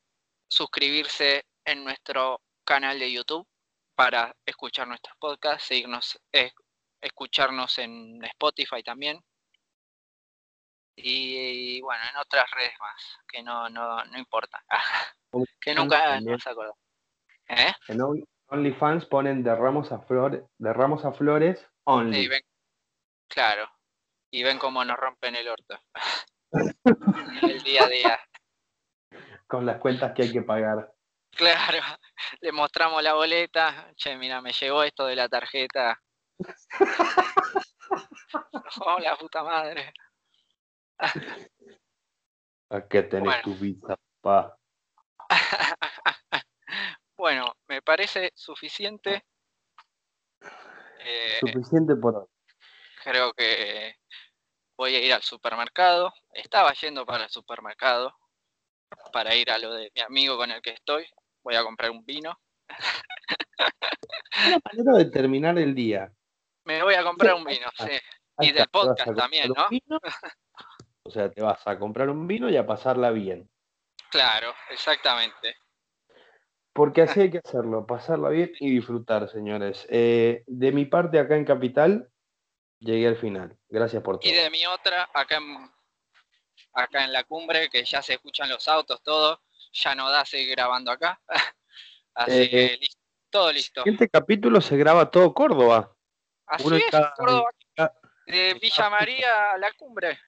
suscribirse 0.47 1.45
en 1.65 1.83
nuestro 1.83 2.41
canal 2.63 2.99
de 2.99 3.11
YouTube 3.11 3.47
para 3.95 4.35
escuchar 4.45 4.87
nuestros 4.87 5.17
podcasts, 5.17 5.67
seguirnos, 5.67 6.19
escucharnos 7.01 7.77
en 7.79 8.23
Spotify 8.25 8.83
también. 8.83 9.19
Y, 10.99 11.79
bueno, 11.81 12.03
en 12.09 12.17
otras 12.17 12.49
redes 12.51 12.73
más, 12.79 13.19
que 13.31 13.43
no, 13.43 13.69
no, 13.69 14.03
no 14.05 14.17
importa. 14.17 14.63
que 15.61 15.75
nunca 15.75 16.19
nos 16.21 16.45
acordamos. 16.47 16.79
¿Eh? 17.49 17.71
En 17.87 17.99
OnlyFans 18.47 19.05
ponen 19.05 19.43
de 19.43 19.55
ramos 19.55 19.91
a 19.91 19.99
flores, 19.99 20.43
de 20.57 20.73
ramos 20.73 21.05
a 21.05 21.11
flores 21.11 21.63
only. 21.83 22.29
Claro. 23.27 23.69
Y 24.31 24.43
ven 24.43 24.57
cómo 24.57 24.83
nos 24.83 24.97
rompen 24.97 25.35
el 25.35 25.47
orto. 25.47 25.79
el 27.43 27.61
día 27.63 27.83
a 27.83 27.87
día. 27.87 28.19
Con 29.45 29.65
las 29.65 29.79
cuentas 29.79 30.13
que 30.13 30.23
hay 30.23 30.31
que 30.31 30.41
pagar. 30.41 30.91
Claro, 31.31 31.79
le 32.41 32.51
mostramos 32.51 33.03
la 33.03 33.13
boleta. 33.13 33.93
Che, 33.95 34.17
mira, 34.17 34.41
me 34.41 34.51
llegó 34.51 34.81
esto 34.83 35.05
de 35.05 35.15
la 35.15 35.29
tarjeta. 35.29 36.01
oh, 38.81 38.99
la 38.99 39.15
puta 39.15 39.43
madre. 39.43 39.93
¿A 42.69 42.87
qué 42.87 43.03
tenés 43.03 43.41
tu 43.41 43.55
visa, 43.55 43.97
pa? 44.21 44.57
bueno, 47.17 47.55
me 47.67 47.81
parece 47.81 48.31
suficiente 48.35 49.23
Eh, 50.99 51.37
Suficiente 51.39 51.95
por 51.95 52.15
hoy. 52.15 52.25
creo 53.03 53.31
que 53.33 53.95
voy 54.77 54.95
a 54.95 54.99
ir 54.99 55.13
al 55.13 55.21
supermercado. 55.21 56.13
Estaba 56.33 56.73
yendo 56.73 57.05
para 57.05 57.23
el 57.25 57.29
supermercado 57.29 58.13
para 59.11 59.35
ir 59.35 59.49
a 59.51 59.57
lo 59.57 59.73
de 59.73 59.91
mi 59.95 60.01
amigo 60.01 60.37
con 60.37 60.51
el 60.51 60.61
que 60.61 60.71
estoy. 60.71 61.05
Voy 61.43 61.55
a 61.55 61.63
comprar 61.63 61.91
un 61.91 62.05
vino. 62.05 62.37
Una 64.47 64.59
manera 64.65 64.97
de 64.97 65.05
terminar 65.05 65.57
el 65.57 65.73
día. 65.73 66.11
Me 66.65 66.83
voy 66.83 66.93
a 66.95 67.03
comprar 67.03 67.35
un 67.35 67.45
vino, 67.45 67.67
sí. 67.77 67.91
Y 68.39 68.51
del 68.51 68.67
podcast 68.67 69.15
también, 69.15 69.51
¿no? 69.55 69.67
O 71.07 71.11
sea, 71.11 71.31
te 71.31 71.41
vas 71.41 71.65
a 71.65 71.79
comprar 71.79 72.09
un 72.09 72.27
vino 72.27 72.49
y 72.49 72.57
a 72.57 72.65
pasarla 72.65 73.11
bien. 73.11 73.49
Claro, 74.11 74.53
exactamente. 74.69 75.55
Porque 76.73 77.01
así 77.03 77.21
hay 77.21 77.31
que 77.31 77.41
hacerlo, 77.43 77.85
pasarla 77.85 78.29
bien 78.29 78.51
y 78.59 78.69
disfrutar, 78.71 79.29
señores. 79.29 79.87
Eh, 79.89 80.43
de 80.47 80.71
mi 80.71 80.85
parte 80.85 81.19
acá 81.19 81.35
en 81.35 81.45
Capital, 81.45 82.09
llegué 82.79 83.07
al 83.07 83.17
final. 83.17 83.57
Gracias 83.69 84.03
por 84.03 84.19
todo. 84.19 84.29
Y 84.29 84.35
de 84.35 84.49
mi 84.49 84.65
otra, 84.65 85.09
acá 85.13 85.37
en, 85.37 85.71
acá 86.73 87.05
en 87.05 87.13
la 87.13 87.23
cumbre, 87.23 87.69
que 87.69 87.83
ya 87.83 88.01
se 88.01 88.13
escuchan 88.15 88.49
los 88.49 88.67
autos, 88.67 89.01
todo, 89.01 89.41
ya 89.71 89.95
no 89.95 90.09
da 90.09 90.25
seguir 90.25 90.51
grabando 90.51 90.91
acá. 90.91 91.19
Así 92.13 92.31
Eh, 92.43 92.49
que 92.49 92.77
listo, 92.79 93.01
todo 93.29 93.51
listo. 93.51 93.81
Este 93.85 94.09
capítulo 94.09 94.59
se 94.61 94.75
graba 94.77 95.09
todo 95.09 95.33
Córdoba. 95.33 95.93
Así 96.47 96.65
uno 96.67 96.77
es, 96.77 96.85
cada- 96.89 97.13
Córdoba, 97.13 97.49
cada- 97.75 97.93
de 98.25 98.53
Villa 98.61 98.89
María 98.89 99.51
a 99.53 99.57
la 99.57 99.71
cumbre. 99.73 100.19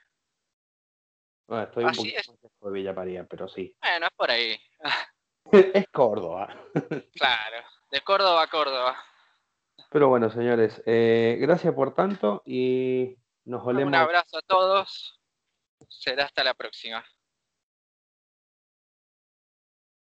Bueno, 1.49 1.63
estoy 1.63 1.83
un 1.83 1.89
Así 1.89 1.97
poquito 2.11 2.19
es. 2.19 2.61
de 2.61 2.71
Villa 2.71 2.93
María, 2.93 3.25
pero 3.25 3.47
sí. 3.47 3.75
Bueno, 3.81 4.05
es 4.05 4.11
por 4.15 4.29
ahí. 4.31 4.55
es 5.51 5.87
Córdoba. 5.91 6.55
Claro, 7.15 7.63
de 7.91 8.01
Córdoba 8.01 8.43
a 8.43 8.47
Córdoba. 8.47 8.95
Pero 9.89 10.07
bueno, 10.09 10.29
señores, 10.29 10.81
eh, 10.85 11.37
gracias 11.41 11.73
por 11.73 11.95
tanto 11.95 12.43
y 12.45 13.17
nos 13.45 13.63
Un 13.63 13.69
olemos. 13.69 13.93
abrazo 13.95 14.37
a 14.37 14.41
todos. 14.43 15.19
Será 15.87 16.25
hasta 16.25 16.43
la 16.43 16.53
próxima. 16.53 17.03